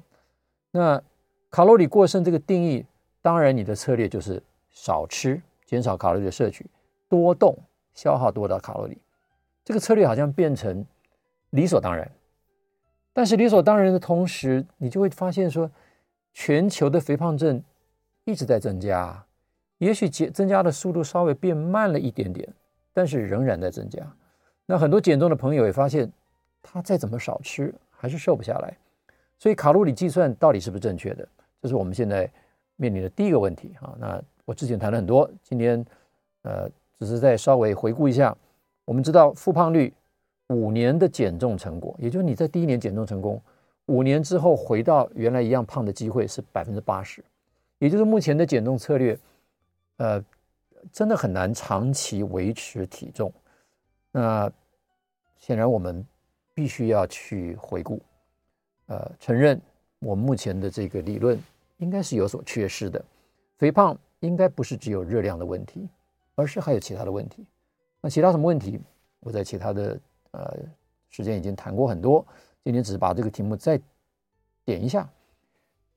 [0.71, 1.03] 那
[1.51, 2.87] 卡路里过剩这个定义，
[3.21, 6.65] 当然你的策略就是少吃，减少卡路里的摄取，
[7.07, 7.55] 多动，
[7.93, 8.97] 消耗多少卡路里。
[9.69, 10.83] 这个策略好像变成
[11.51, 12.11] 理所当然。
[13.13, 15.71] 但是理所当然的同时，你就会发现说，
[16.33, 17.63] 全球的肥胖症
[18.25, 19.23] 一直在增加，
[19.77, 22.49] 也许减增加的速度稍微变慢了一点点，
[22.95, 24.01] 但是仍然在增加。
[24.65, 26.11] 那很多减重的朋友也发现，
[26.63, 28.75] 他再怎么少吃，还是瘦不下来。
[29.39, 31.29] 所以卡路里计算到底是不是正确的？
[31.61, 32.27] 这是我们现在
[32.77, 33.95] 面临的第一个问题啊。
[34.01, 35.85] 那我之前谈了很多，今天
[36.41, 36.67] 呃，
[36.99, 38.35] 只是再稍微回顾一下。
[38.89, 39.93] 我们知道复胖率。
[40.51, 43.39] 五年的减重成果，也就是你在第一年减重成功，
[43.85, 47.23] 五年之后回到原来一样胖的机会是百分之八十，
[47.81, 49.19] 也就是目前的减重策略，
[49.99, 50.25] 呃，
[50.91, 53.31] 真的很难长期维持体重。
[54.11, 54.51] 那
[55.37, 56.03] 显然我们
[56.55, 58.01] 必须要去回顾，
[58.87, 59.61] 呃，承认
[59.99, 61.39] 我们目前的这个理论
[61.77, 63.05] 应该是有所缺失的。
[63.59, 65.87] 肥胖应该不是只有热量的问题，
[66.37, 67.45] 而是还有其他的问题。
[68.01, 68.81] 那其他什么问题？
[69.21, 70.01] 我在其他的。
[70.31, 70.59] 呃，
[71.09, 72.25] 时间已经谈过很多，
[72.63, 73.81] 今天只是把这个题目再
[74.63, 75.09] 点一下。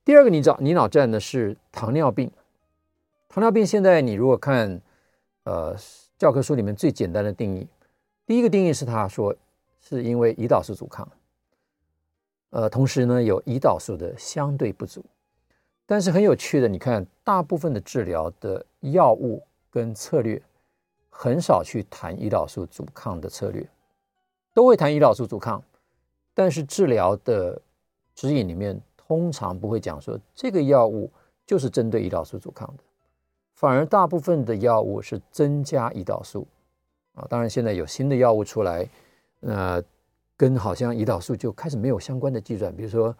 [0.05, 2.31] 第二个你找你脑战的是糖尿病。
[3.27, 4.81] 糖尿病现在你如果看
[5.43, 5.75] 呃
[6.17, 7.67] 教科书里面最简单的定义，
[8.25, 9.35] 第一个定义是他说
[9.81, 11.05] 是因为胰岛素阻抗，
[12.51, 15.03] 呃，同时呢有胰岛素的相对不足。
[15.85, 20.41] 但是很有趣的，你看大部分的治疗的药物跟策略
[21.12, 23.63] 很少去谈胰岛素阻抗的策略。
[24.54, 25.63] 都会谈胰岛素阻抗，
[26.34, 27.62] 但是治疗的
[28.13, 31.10] 指引里面通常不会讲说这个药物
[31.45, 32.84] 就是针对胰岛素阻抗的，
[33.54, 36.45] 反而大部分的药物是增加胰岛素
[37.13, 37.26] 啊。
[37.30, 38.86] 当然现在有新的药物出来，
[39.39, 39.82] 那
[40.36, 43.15] 跟好像胰岛素就开始没有相关的计算，比如说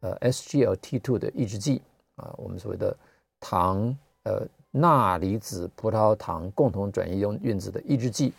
[0.00, 1.80] 呃 SGLT2 的抑制剂
[2.16, 2.94] 啊，我们所谓的
[3.40, 8.32] 糖呃钠离子葡萄糖共同转移用因子的抑制剂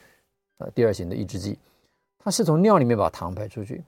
[0.57, 1.57] 啊，第二型的抑制剂。
[2.19, 3.83] 它是从尿里面把糖排出去，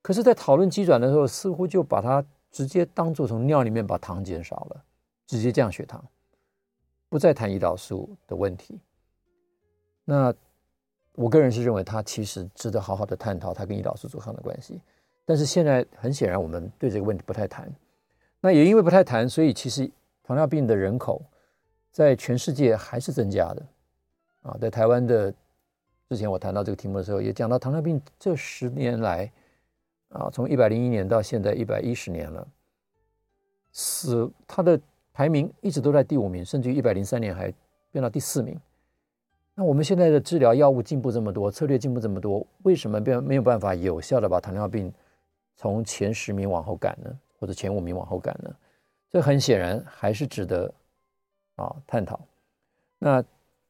[0.00, 4.82] 可是，在讨论机转的时候，似乎就把它直接当做从尿里面把糖减少了，
[5.26, 6.02] 直接降血糖，
[7.08, 8.78] 不再谈胰岛素的问题。
[10.04, 10.32] 那
[11.16, 14.80] 我个人是认为，它其实值得好好的探讨它跟胰岛素阻抗的关系。
[15.26, 17.70] 但是现在很显然，我们对这个问题不太谈。
[18.40, 19.90] 那也因为不太谈，所以其实
[20.22, 21.20] 糖尿病的人口
[21.98, 23.66] 在全世界还是增加的
[24.42, 25.34] 啊，在台湾的。
[26.08, 29.28] 之前我谈到这个题目的时候，也讲到糖尿病这十年来，
[30.10, 32.46] 啊，从一百零一年到现在一百一十年了，
[33.72, 34.80] 死它的
[35.12, 37.52] 排名一直都在第五名，甚至于一百零三年还
[37.90, 38.56] 变到第四名。
[39.56, 44.90] 那我们现在的治疗药物进步这么多，策略进步这么多，为什么变没有办法有效的把糖尿病
[45.56, 47.10] 从前十名往后赶呢？
[47.40, 48.54] 或者前五名往后赶呢？
[49.10, 50.72] 这很显然还是值得
[51.58, 52.18] 啊探讨。
[52.98, 53.22] 那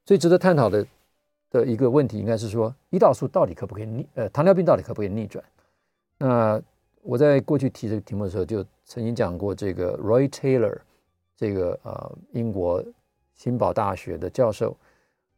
[0.04, 0.86] 最值得探讨的。
[1.50, 4.06] 的一个问题应该是说，胰岛素到底可不可以逆？
[4.16, 5.42] 呃，糖尿病到底可不可以逆转？
[6.18, 6.60] 那
[7.00, 10.76] 我在过去提这个题目的时候，就曾经讲过这个 Roy Taylor，
[11.38, 12.84] 这个呃英国
[13.34, 14.76] 新堡大学的教授，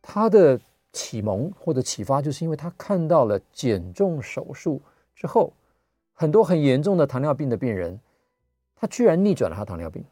[0.02, 0.60] 他的
[0.92, 4.82] 启蒙或者启发，就是因为他看到了减重手术
[5.14, 5.52] 之后，
[6.12, 8.00] 很多很严重的糖尿病的病人，
[8.74, 10.04] 他居然逆转了他糖尿病，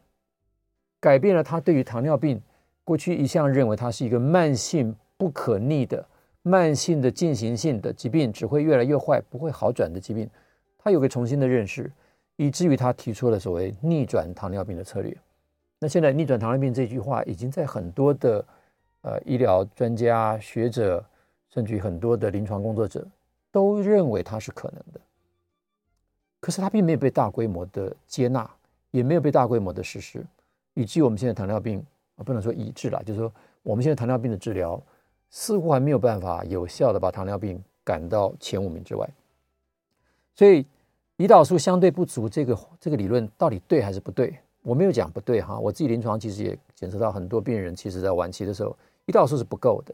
[0.99, 2.41] 改变了他对于糖尿病
[2.83, 4.95] 过去一向认为它是一个慢性。
[5.19, 6.07] 不可逆的
[6.43, 10.29] 慢性的进行性的疾病，只会越来越坏，不会好转的疾病，
[10.77, 11.91] 他有个重新的认识，
[12.37, 15.13] 以至于他提出了所谓逆转糖尿病的策略。
[15.77, 18.45] 那现在逆转糖尿病这句话已经在很多的
[19.01, 21.03] 呃医疗专家学者，
[21.49, 23.05] 甚至于很多的临床工作者
[23.51, 25.01] 都认为它是可能的。
[26.39, 28.49] 可是它并没有被大规模的接纳，
[28.91, 30.25] 也没有被大规模的实施，
[30.79, 31.83] 以至于我们现在糖尿病
[32.15, 33.31] 啊，不能说已治了，就是说
[33.63, 34.81] 我们现在糖尿病的治疗。
[35.31, 39.07] 似乎还没有办法有效的把糖尿病赶到前五名之外，
[40.33, 40.65] 所以
[41.17, 44.39] 胰岛素相对不足这个这个理论到底对还是不对？
[44.63, 48.75] 我没有讲不对哈，我自己临床其实也检测到很多病人，其实在晚期的时候
[49.05, 49.93] 胰岛素是不够的，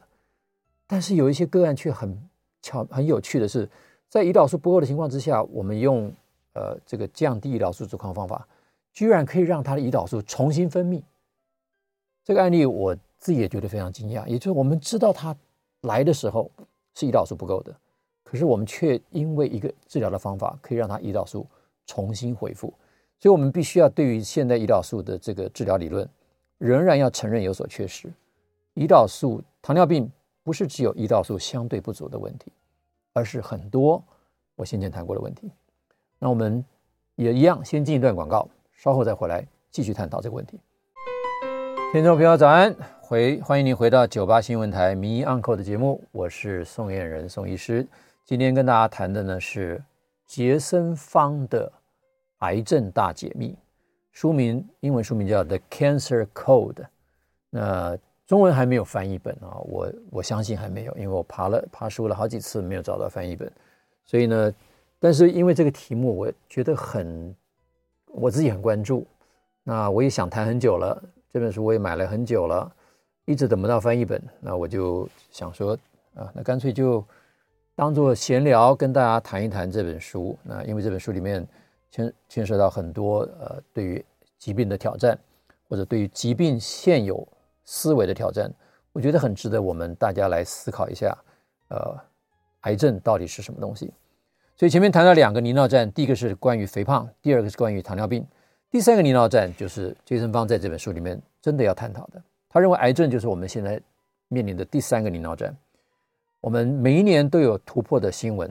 [0.88, 2.18] 但是有一些个案却很
[2.62, 3.70] 巧很有趣的是，
[4.08, 6.10] 在胰岛素不够的情况之下，我们用
[6.54, 8.48] 呃这个降低胰岛素阻抗方法，
[8.96, 11.04] 居然可以让他的胰岛素重新分泌。
[12.24, 12.98] 这个案例我。
[13.18, 15.36] 自己也觉得非常惊讶，也就是我们知道他
[15.82, 16.52] 来的时候
[16.94, 17.76] 是胰岛素不够的，
[18.24, 21.48] 可是我们却因为一个治疗的方法可以让他胰岛素
[21.88, 22.72] 重新恢复，
[23.18, 26.08] 所以我们必须要对于现代胰岛素的这个治疗理论，
[26.60, 28.14] 仍然要承认有所缺失。
[28.76, 30.12] 胰岛素糖尿病
[30.44, 32.52] 不是只有胰岛素相对不足的问题，
[33.14, 34.04] 而是很多
[34.56, 35.50] 我先前谈过的问题。
[36.20, 36.64] 那我们
[37.16, 40.60] 也一样，先进一段广告，稍后再回来继续探讨这个问题。
[41.92, 42.76] 听众朋友，早安！
[43.02, 47.88] 回欢迎您回到九八新闻台名医 Uncle 的节目，我是宋晏仁宋医师。
[48.26, 49.82] 今天跟大家谈的呢是
[50.26, 51.68] 杰森方的
[52.40, 53.52] 《癌症大解密》，
[54.12, 56.74] 书名英文书名叫《The Cancer Code》。
[57.50, 57.98] 那
[58.28, 63.50] 中文还没有翻译本啊，我我相信还没有，因为我爬了爬书了好几次没有找到翻译本，
[64.04, 64.52] 所以呢，
[65.00, 67.34] 但是因为这个题目我觉得很
[68.16, 69.06] 我自己很关注，
[69.64, 71.02] 那我也想谈很久了，
[71.32, 72.72] 这本书我也买了很久了，
[73.26, 75.78] 一直等不到翻译本，那我就想说
[76.16, 77.04] 啊，那干脆就。
[77.78, 80.40] 当做闲聊，跟大家谈一谈这本书。
[80.44, 81.46] 那因为这本书里面
[81.92, 84.06] 牵牵涉到很多呃，对于
[84.38, 85.20] 疾病的挑战，
[85.68, 87.28] 或者对于疾病现有
[87.66, 88.50] 思维的挑战，
[88.94, 91.14] 我觉得很值得我们大家来思考一下。
[91.68, 92.00] 呃，
[92.62, 93.94] 癌症到底是什么东西？
[94.58, 98.26] 所以前面谈到两个泥淖战，第一个是关于肥胖，第二个是关于糖尿病，
[98.72, 102.22] 第三个泥淖战就是杰森方在这本书里面真的要探讨的。
[102.48, 103.82] 他认为癌症就是我们现在
[104.30, 105.56] 面临的第三个泥淖战。
[106.40, 108.50] 我们每一年都有突破的新闻，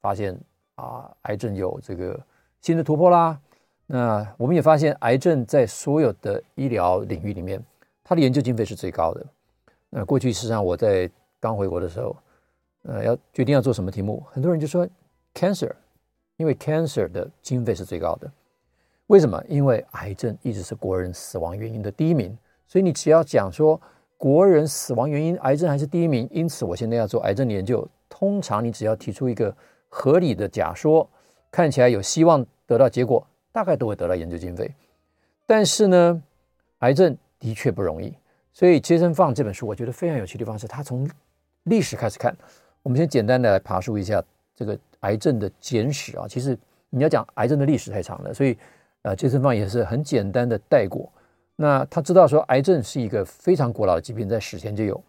[0.00, 0.34] 发现
[0.76, 2.18] 啊，癌症有这个
[2.62, 3.38] 新的突破啦。
[3.84, 7.62] 那我们也发现，癌症在所有的医疗领域里面，
[8.02, 9.26] 它的研究经费是最高的。
[9.90, 12.16] 那过去事实上我在刚回国的时候，
[12.84, 14.88] 呃，要决定要做什么题目，很多人就说
[15.34, 15.72] cancer，
[16.36, 18.30] 因为 cancer 的经费是最高的。
[19.06, 19.42] 为什么？
[19.48, 23.80] 因为癌症一直是国人死亡原因的第一名，所以你只要讲说。
[24.22, 26.28] 国人死亡原因，癌症还是第一名。
[26.30, 27.84] 因此，我现在要做癌症的研究。
[28.08, 29.52] 通常，你只要提出一个
[29.88, 31.10] 合理的假说，
[31.50, 34.72] 看起来有希望得到结果，大概都会得到研究经费。
[35.44, 36.22] 但是呢，
[36.78, 38.14] 癌症的确不容易。
[38.52, 41.10] 所以，杰森放这本书，我觉得非常有趣的地方是，他从
[41.64, 42.32] 历史开始看。
[42.84, 44.22] 我们先简单的来爬树一下
[44.54, 46.26] 这个癌症的简史啊。
[46.28, 46.58] 其实
[46.90, 48.58] 你要讲癌症的历史太长了，所以
[49.02, 51.08] 呃，杰森方也是很简单的带过。
[51.54, 55.00] 那他知道说，癌症是一个非常古老的疾病，在史前就有，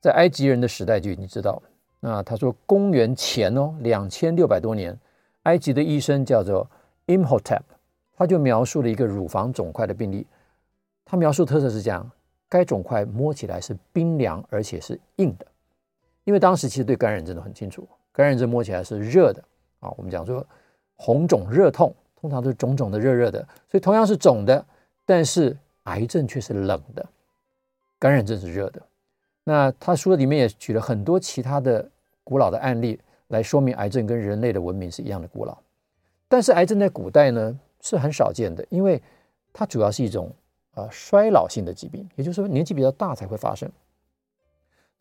[0.00, 1.60] 在埃及人的时代就已经知道。
[1.98, 4.96] 那他说，公元前哦两千六百多年，
[5.42, 6.66] 埃及的医生叫做
[7.06, 7.62] Imhotep，
[8.16, 10.26] 他就描述了一个乳房肿块的病例。
[11.04, 12.10] 他描述特色是这样：
[12.48, 15.46] 该肿块摸起来是冰凉而且是硬的，
[16.24, 19.42] 因为当时其实对感染症都很清楚，感染症摸起来是热的
[19.80, 19.90] 啊。
[19.96, 20.46] 我们讲说
[20.96, 24.64] 红肿热痛，通常都是肿肿的、热热的，所以同样是肿的，
[25.04, 25.56] 但是。
[25.84, 27.04] 癌症却是冷的，
[27.98, 28.80] 感染症是热的。
[29.44, 31.90] 那他书里面也举了很多其他的
[32.22, 35.56] 古老的案例来说明癌症跟人类的文明是一样的古老。
[36.28, 39.02] 但是癌症在古代呢是很少见的，因为
[39.54, 40.30] 它主要是一种
[40.74, 43.68] 呃衰老性的疾病，也就是说年纪比较大才会发生。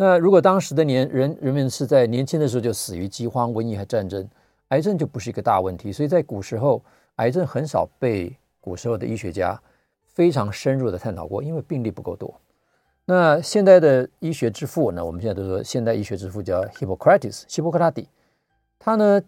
[0.01, 4.25] 那如果当时的年人人们是在年轻的时候就死于饥荒、瘟疫和战争，
[4.69, 5.91] 癌症就不是一个大问题。
[5.91, 6.81] 所以在古时候，
[7.17, 9.59] 癌症很少被古时候的医学家。
[10.11, 12.33] 非常深入的探讨过，因为病例不够多。
[13.05, 15.05] 那现代的医学之父呢？
[15.05, 18.09] 我们现在都说现代医学之父叫 Hippocrates，希波克拉底，
[18.77, 19.21] 他呢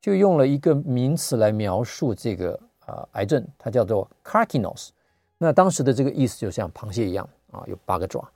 [0.00, 4.90] 就用了一个名词来描述这个啊、呃、癌症，它叫做 Carcinos。
[5.36, 8.26] 那当时的这个意思就像螃蟹一样啊，有八个爪。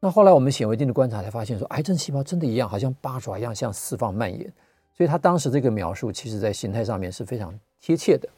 [0.00, 4.52] 那后来我们显微镜的观察才发现说，癌症细胞真的一样，好像八爪一样向四方蔓延。
[4.96, 8.28] 所以他当时这个描述，其实在形态上面是非常贴切的。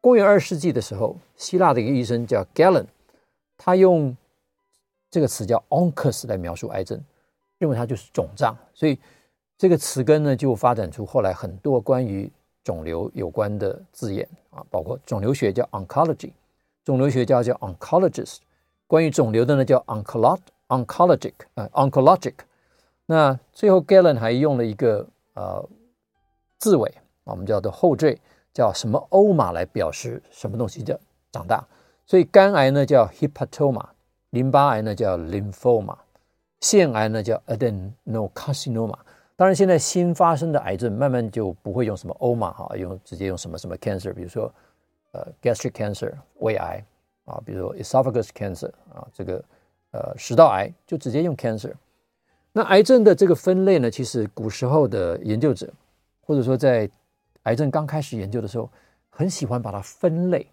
[0.00, 2.86] 公元二世纪的时候，希腊的一个医生叫 Galen，
[3.58, 4.16] 他用
[5.10, 6.98] 这个词叫 oncus 来描述癌症，
[7.58, 8.98] 认为它就是肿胀，所以
[9.58, 12.30] 这个词根呢就发展出后来很多关于
[12.64, 16.30] 肿瘤有关的字眼啊，包括肿瘤学叫 oncology，
[16.84, 18.38] 肿瘤学家叫 oncologist，
[18.86, 20.38] 关于肿瘤的呢叫 oncolog
[20.70, 22.34] oncologic 呃 oncologic，
[23.06, 25.68] 那最后 Galen 还用了一个呃
[26.58, 26.90] 字尾，
[27.24, 28.18] 我们叫做后缀。
[28.52, 30.98] 叫什么欧玛来表示什么东西叫
[31.30, 31.64] 长大？
[32.04, 33.84] 所以肝癌呢叫 hepatoma，
[34.30, 35.96] 淋巴癌呢叫 lymphoma，
[36.58, 38.98] 腺癌呢叫 adenocarcinoma。
[39.36, 44.52] 当然，现在新发生的癌症慢慢就不会用什么欧玛哈，用直接用什么什么 cancer，比如说
[45.12, 46.84] 呃 gastric cancer 胃癌
[47.26, 49.42] 啊，比如说 esophagus cancer 啊，这个
[49.92, 51.72] 呃食道癌就直接用 cancer。
[52.52, 55.72] 那癌症的这个分类呢，其实古时候的研究者
[56.20, 56.88] 或者说在
[57.44, 58.68] 癌症刚开始研究的时候，
[59.08, 60.46] 很喜欢把它分类，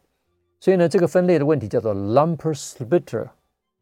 [0.59, 3.27] 所以呢，这个分类的问题叫做 lumper splitter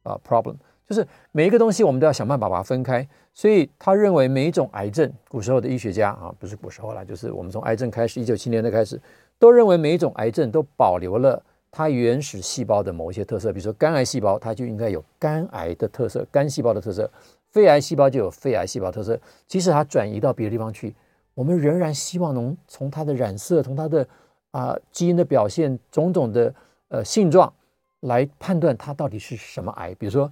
[0.03, 0.55] 啊 problem，
[0.87, 3.07] 就是每一个东西我们都要想办法把它分开。
[3.37, 8.97] 所以他认为每一种癌症，古时候的医学家啊，不是古时候了，就是我们从癌症开始，一九七年的开始，
[9.37, 11.43] 都认为每一种癌症都保留了
[11.77, 17.03] 它原始细胞的某一些特色，比如说肝癌细胞，它就应该有肝癌的特色，肝细胞的特色；
[17.51, 19.19] 肺癌细胞就有肺癌细胞特色。
[19.45, 20.95] 即使它转移到别的地方去。
[21.33, 24.07] 我们仍然希望能从它的染色、从它的
[24.51, 26.55] 啊、基因的表现、种种的
[26.87, 27.53] 呃性状
[27.99, 29.93] 来判断它到底是什么癌。
[29.95, 30.31] 比如说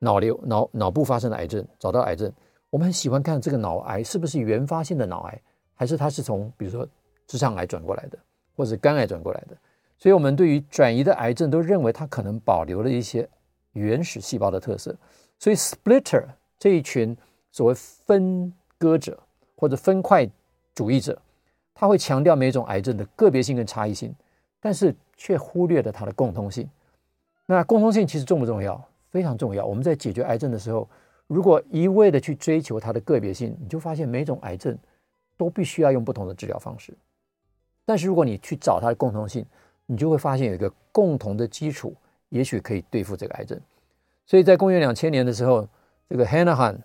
[0.00, 2.30] 脑瘤、脑脑部发生的癌症，找到癌症，
[2.68, 5.40] 我们很喜欢看这个脑癌是不是原发性的脑癌，
[5.74, 6.86] 还是它是从比如说
[7.26, 8.18] 直肠癌转过来的，
[8.54, 9.56] 或者肝癌转过来的。
[10.02, 13.28] 所以，我们对于转移的癌症都认为它可能保留了一些
[13.74, 14.92] 原始细胞的特色。
[15.38, 16.24] 所以，splitter
[16.58, 17.16] 这一群
[17.52, 19.16] 所谓分割者
[19.54, 20.28] 或者分块
[20.74, 21.16] 主义者，
[21.72, 24.12] 他会强调每种癌症的个别性跟差异性，
[24.58, 26.68] 但是却忽略了它的共通性。
[27.46, 28.84] 那共通性其实重不重要？
[29.08, 29.64] 非常重要。
[29.64, 30.88] 我们在解决癌症的时候，
[31.28, 34.76] 如果一味的去追求它的个别性，你就发现每种癌症
[35.36, 36.92] 都必须要用不同的治疗方式。
[37.84, 39.46] 但是如果你去找它的共通性，
[39.86, 41.94] 你就会发现有一个共同的基础，
[42.28, 43.60] 也许可以对付这个癌症。
[44.26, 45.66] 所以在公元两千年的时候，
[46.08, 46.78] 这个 Hanahan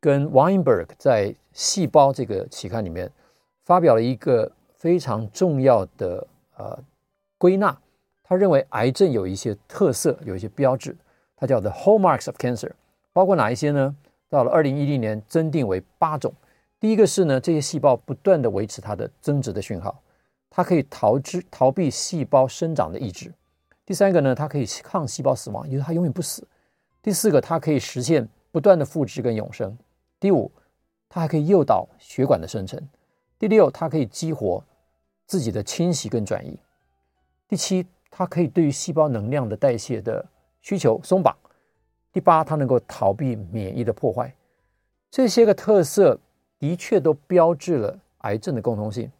[0.00, 3.10] 跟 Weinberg 在《细胞》这个期刊里面
[3.64, 6.26] 发表了一个非常重要的
[6.56, 6.78] 呃
[7.38, 7.76] 归纳。
[8.22, 10.96] 他认为癌症有一些特色，有一些标志，
[11.36, 12.70] 它叫 The Hallmarks of Cancer，
[13.12, 13.94] 包括哪一些呢？
[14.30, 16.32] 到了二零一零年增定为八种。
[16.80, 20.00] 第一个是呢，这些细胞不断地维持它的增殖的讯号。
[20.56, 23.34] 它可以逃之逃避细胞生长的抑制。
[23.84, 26.46] 第三个呢，它可以抗细胞死亡，因为它永远不死。
[27.02, 29.76] 第四个，它可以实现不断的复制跟永生。
[30.20, 30.48] 第五，
[31.08, 32.80] 它还可以诱导血管的生成。
[33.36, 34.64] 第六，它可以激活
[35.26, 36.56] 自己的清洗跟转移。
[37.48, 40.24] 第七，它可以对于细胞能量的代谢的
[40.62, 41.36] 需求松绑。
[42.12, 44.32] 第八，它能够逃避免疫的破坏。
[45.10, 46.16] 这些个特色
[46.60, 49.10] 的确都标志了癌症的共通性。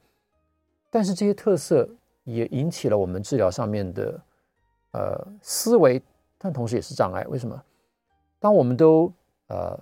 [0.94, 1.88] 但是这些特色
[2.22, 4.20] 也引起了我们治疗上面的
[4.92, 6.00] 呃思维，
[6.38, 7.24] 但同时也是障碍。
[7.24, 7.60] 为什么？
[8.38, 9.12] 当我们都
[9.48, 9.76] 呃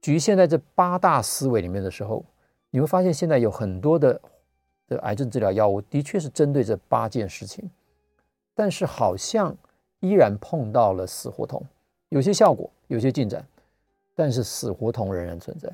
[0.00, 2.24] 局限在这八大思维里面的时候，
[2.70, 4.20] 你会发现现在有很多的
[4.88, 7.70] 的癌症治疗药物的确是针对这八件事情，
[8.52, 9.56] 但是好像
[10.00, 11.64] 依然碰到了死胡同，
[12.08, 13.46] 有些效果，有些进展，
[14.16, 15.68] 但是死胡同仍然存在。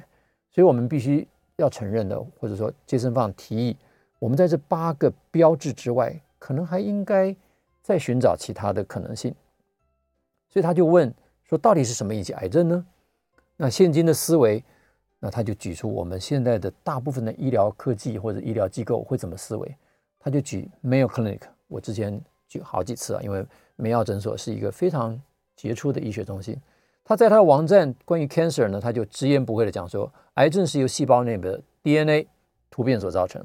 [0.50, 1.26] 所以我们必须
[1.56, 3.74] 要承认的，或者说杰森方提议。
[4.18, 7.34] 我们在这八个标志之外，可能还应该
[7.82, 9.34] 再寻找其他的可能性。
[10.48, 11.12] 所以他就问
[11.44, 12.86] 说：“到底是什么引起癌症呢？”
[13.56, 14.62] 那现今的思维，
[15.18, 19.76] 那他就举出我们现在的大部分的医疗科技或者医疗机构会怎么思维。
[20.18, 23.44] 他就举 Mayo Clinic，我之前举好几次啊，因为
[23.76, 25.20] 梅奥诊所是一个非常
[25.54, 26.58] 杰出的医学中心。
[27.04, 32.26] 他在他的网站关于 cancer 呢，他就直言不讳的讲说：“癌症是由细胞内的 DNA
[32.70, 33.44] 突变所造成。”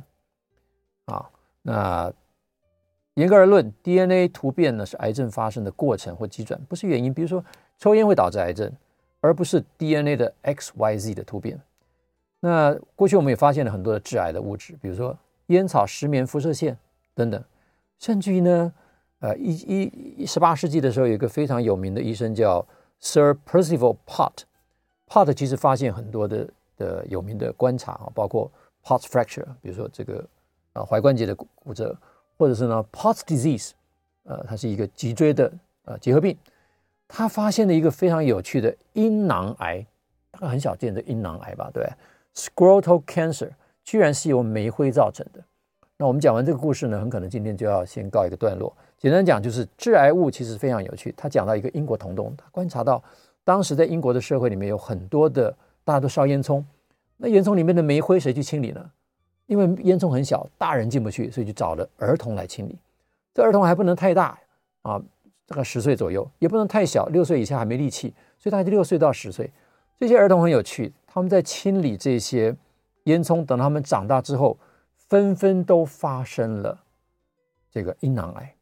[1.12, 1.30] 啊，
[1.64, 2.14] 那
[3.16, 7.14] 严格而论，DNA 突变呢是癌症发生的过程或机转，不是原因。
[7.14, 7.44] 比如说，
[7.78, 8.72] 抽烟会导致癌症，
[9.20, 11.60] 而不是 DNA 的 XYZ 的突变。
[12.40, 15.16] 那过去我们也发现了很多的致癌的物质，比如说
[15.48, 16.78] 烟草、石棉、辐射线
[17.14, 17.44] 等等。
[18.00, 18.74] 甚至于呢，
[19.20, 19.84] 呃，一
[20.18, 22.66] 一十八世纪的时候，有一个非常有名的医生叫
[23.02, 24.44] Sir Percival Pott。
[25.08, 28.50] Pott 其实发现很多的的有名的观察啊，包括
[28.84, 30.26] Pott's fracture，比如说这个。
[30.74, 31.98] 啊，踝关节的骨骨折，
[32.38, 33.72] 或者是呢，Pott's disease，
[34.24, 35.52] 呃，它是一个脊椎的
[35.86, 36.38] 呃结核病。
[37.14, 39.86] 他发现了一个非常有趣的阴囊癌，
[40.32, 41.70] 大概很少见的阴囊癌吧？
[41.74, 41.86] 对
[42.34, 43.50] ，Scrotal cancer
[43.84, 45.44] 居然是由煤灰造成的。
[45.98, 48.74] 那我们讲完这个故事呢，很可能今天就要先告一个段落。
[48.98, 51.14] 简单讲，就是致癌物其实非常有趣。
[51.18, 53.04] 他讲到一个英国童工，他观察到
[53.44, 55.54] 当时在英国的社会里面有很多的
[55.84, 56.64] 大家都烧烟囱，
[57.18, 58.90] 那烟囱里面的煤灰谁去清理呢？
[59.52, 62.80] 因为烟囱很小，大人进不去，所以就找了儿童来清理。
[63.34, 64.40] 这儿童还不能太大
[64.82, 64.98] 啊，
[65.46, 69.52] 大概十岁左右，也不能太小，六岁以下还没力气，所以大概六岁到十岁。
[70.00, 72.56] 这些儿童很有趣，他们在清理这些
[73.04, 74.58] 烟囱，等他们长大之后，
[74.96, 76.82] 纷纷都发生了
[77.70, 78.56] 这个阴囊癌。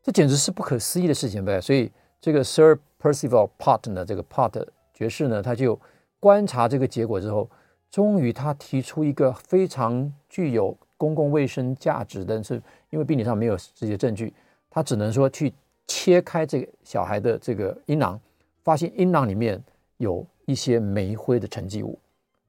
[0.00, 1.60] 这简直是不可思议的事情呗！
[1.60, 1.90] 所以
[2.20, 4.64] 这个 Sir Percival Pott 呢，这个 Pott
[4.94, 5.76] 爵士呢，他就
[6.20, 7.50] 观察这个结果之后。
[7.96, 14.34] 终于，他提出一个非常具有公共卫生价值的，是因为病理上没有这些证据，
[14.68, 15.50] 他只能说去
[15.86, 18.20] 切开这个小孩的这个阴囊，
[18.62, 19.58] 发现阴囊里面
[19.96, 21.98] 有一些煤灰的沉积物，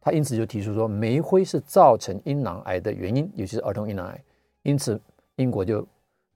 [0.02, 4.22] 他因此就提出说，煤灰是造成阴囊癌的原因，尤其是儿童阴囊癌，
[4.64, 5.00] 因此
[5.38, 5.88] 英国就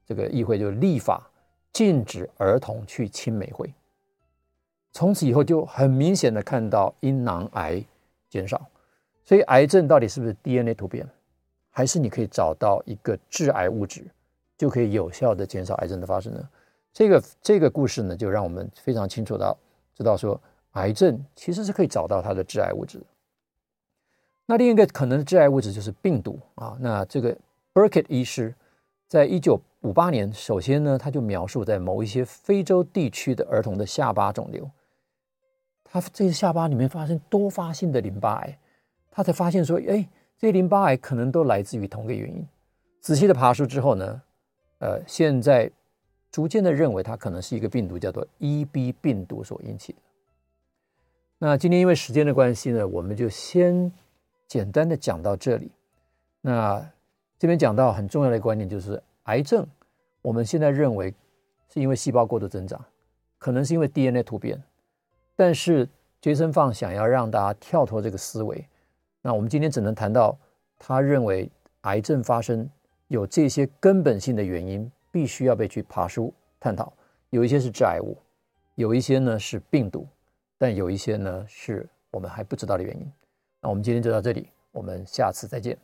[0.05, 1.29] 这个议会就立法
[1.73, 3.69] 禁止儿童去清煤灰，
[4.93, 7.83] 从此以后就很明显的看到阴囊癌
[8.29, 8.69] 减少。
[9.23, 11.07] 所以，癌症到底是不是 DNA 突变，
[11.69, 14.05] 还是你可以找到一个致癌物质，
[14.57, 16.49] 就可以有效的减少癌症的发生呢？
[16.93, 19.57] 这个这个故事呢，就让我们非常清楚到
[19.95, 20.39] 知道说，
[20.71, 23.01] 癌症其实是可以找到它的致癌物质。
[24.45, 26.75] 那另一个可能的致癌物质就是病毒啊。
[26.81, 27.37] 那这个
[27.73, 28.53] Burkitt 医师
[29.07, 34.69] 在一九五八年，首先呢，他就描述在某一些非洲地区的儿童的下巴肿瘤。
[35.85, 38.57] 他这个下巴里面发生多发性的淋巴癌，
[39.11, 40.07] 他才发现说，哎，
[40.37, 42.47] 这些淋巴癌可能都来自于同一个原因。
[43.01, 44.21] 仔细的爬梳之后呢，
[44.79, 45.69] 呃，现在
[46.31, 49.99] 逐渐的认为它可能是一个病毒，叫做 EB 病毒所引起的。
[51.37, 53.91] 那今天因为时间的关系呢，我们就先
[54.47, 55.71] 简单的讲到这里。
[56.39, 56.83] 那
[57.37, 59.67] 这边讲到很重要的观念就是，癌症
[60.21, 61.13] 我们现在认为
[61.73, 62.79] 是因为细胞过度增长，
[63.39, 64.61] 可能是因为 DNA 突变。
[65.35, 65.89] 但是
[66.21, 68.63] 杰森放想要让大家跳脱这个思维，
[69.21, 70.37] 那我们今天只能谈到
[70.79, 71.49] 他认为
[71.81, 72.69] 癌症发生
[73.07, 76.91] 有这些根本性的原因，必须要被去爬书探讨。
[77.29, 78.17] 有一些是致癌物，
[78.75, 80.07] 有一些呢是病毒，
[80.57, 83.11] 但有一些呢是我们还不知道的原因。
[83.61, 85.77] 那我们今天就到这里，我们下次再见。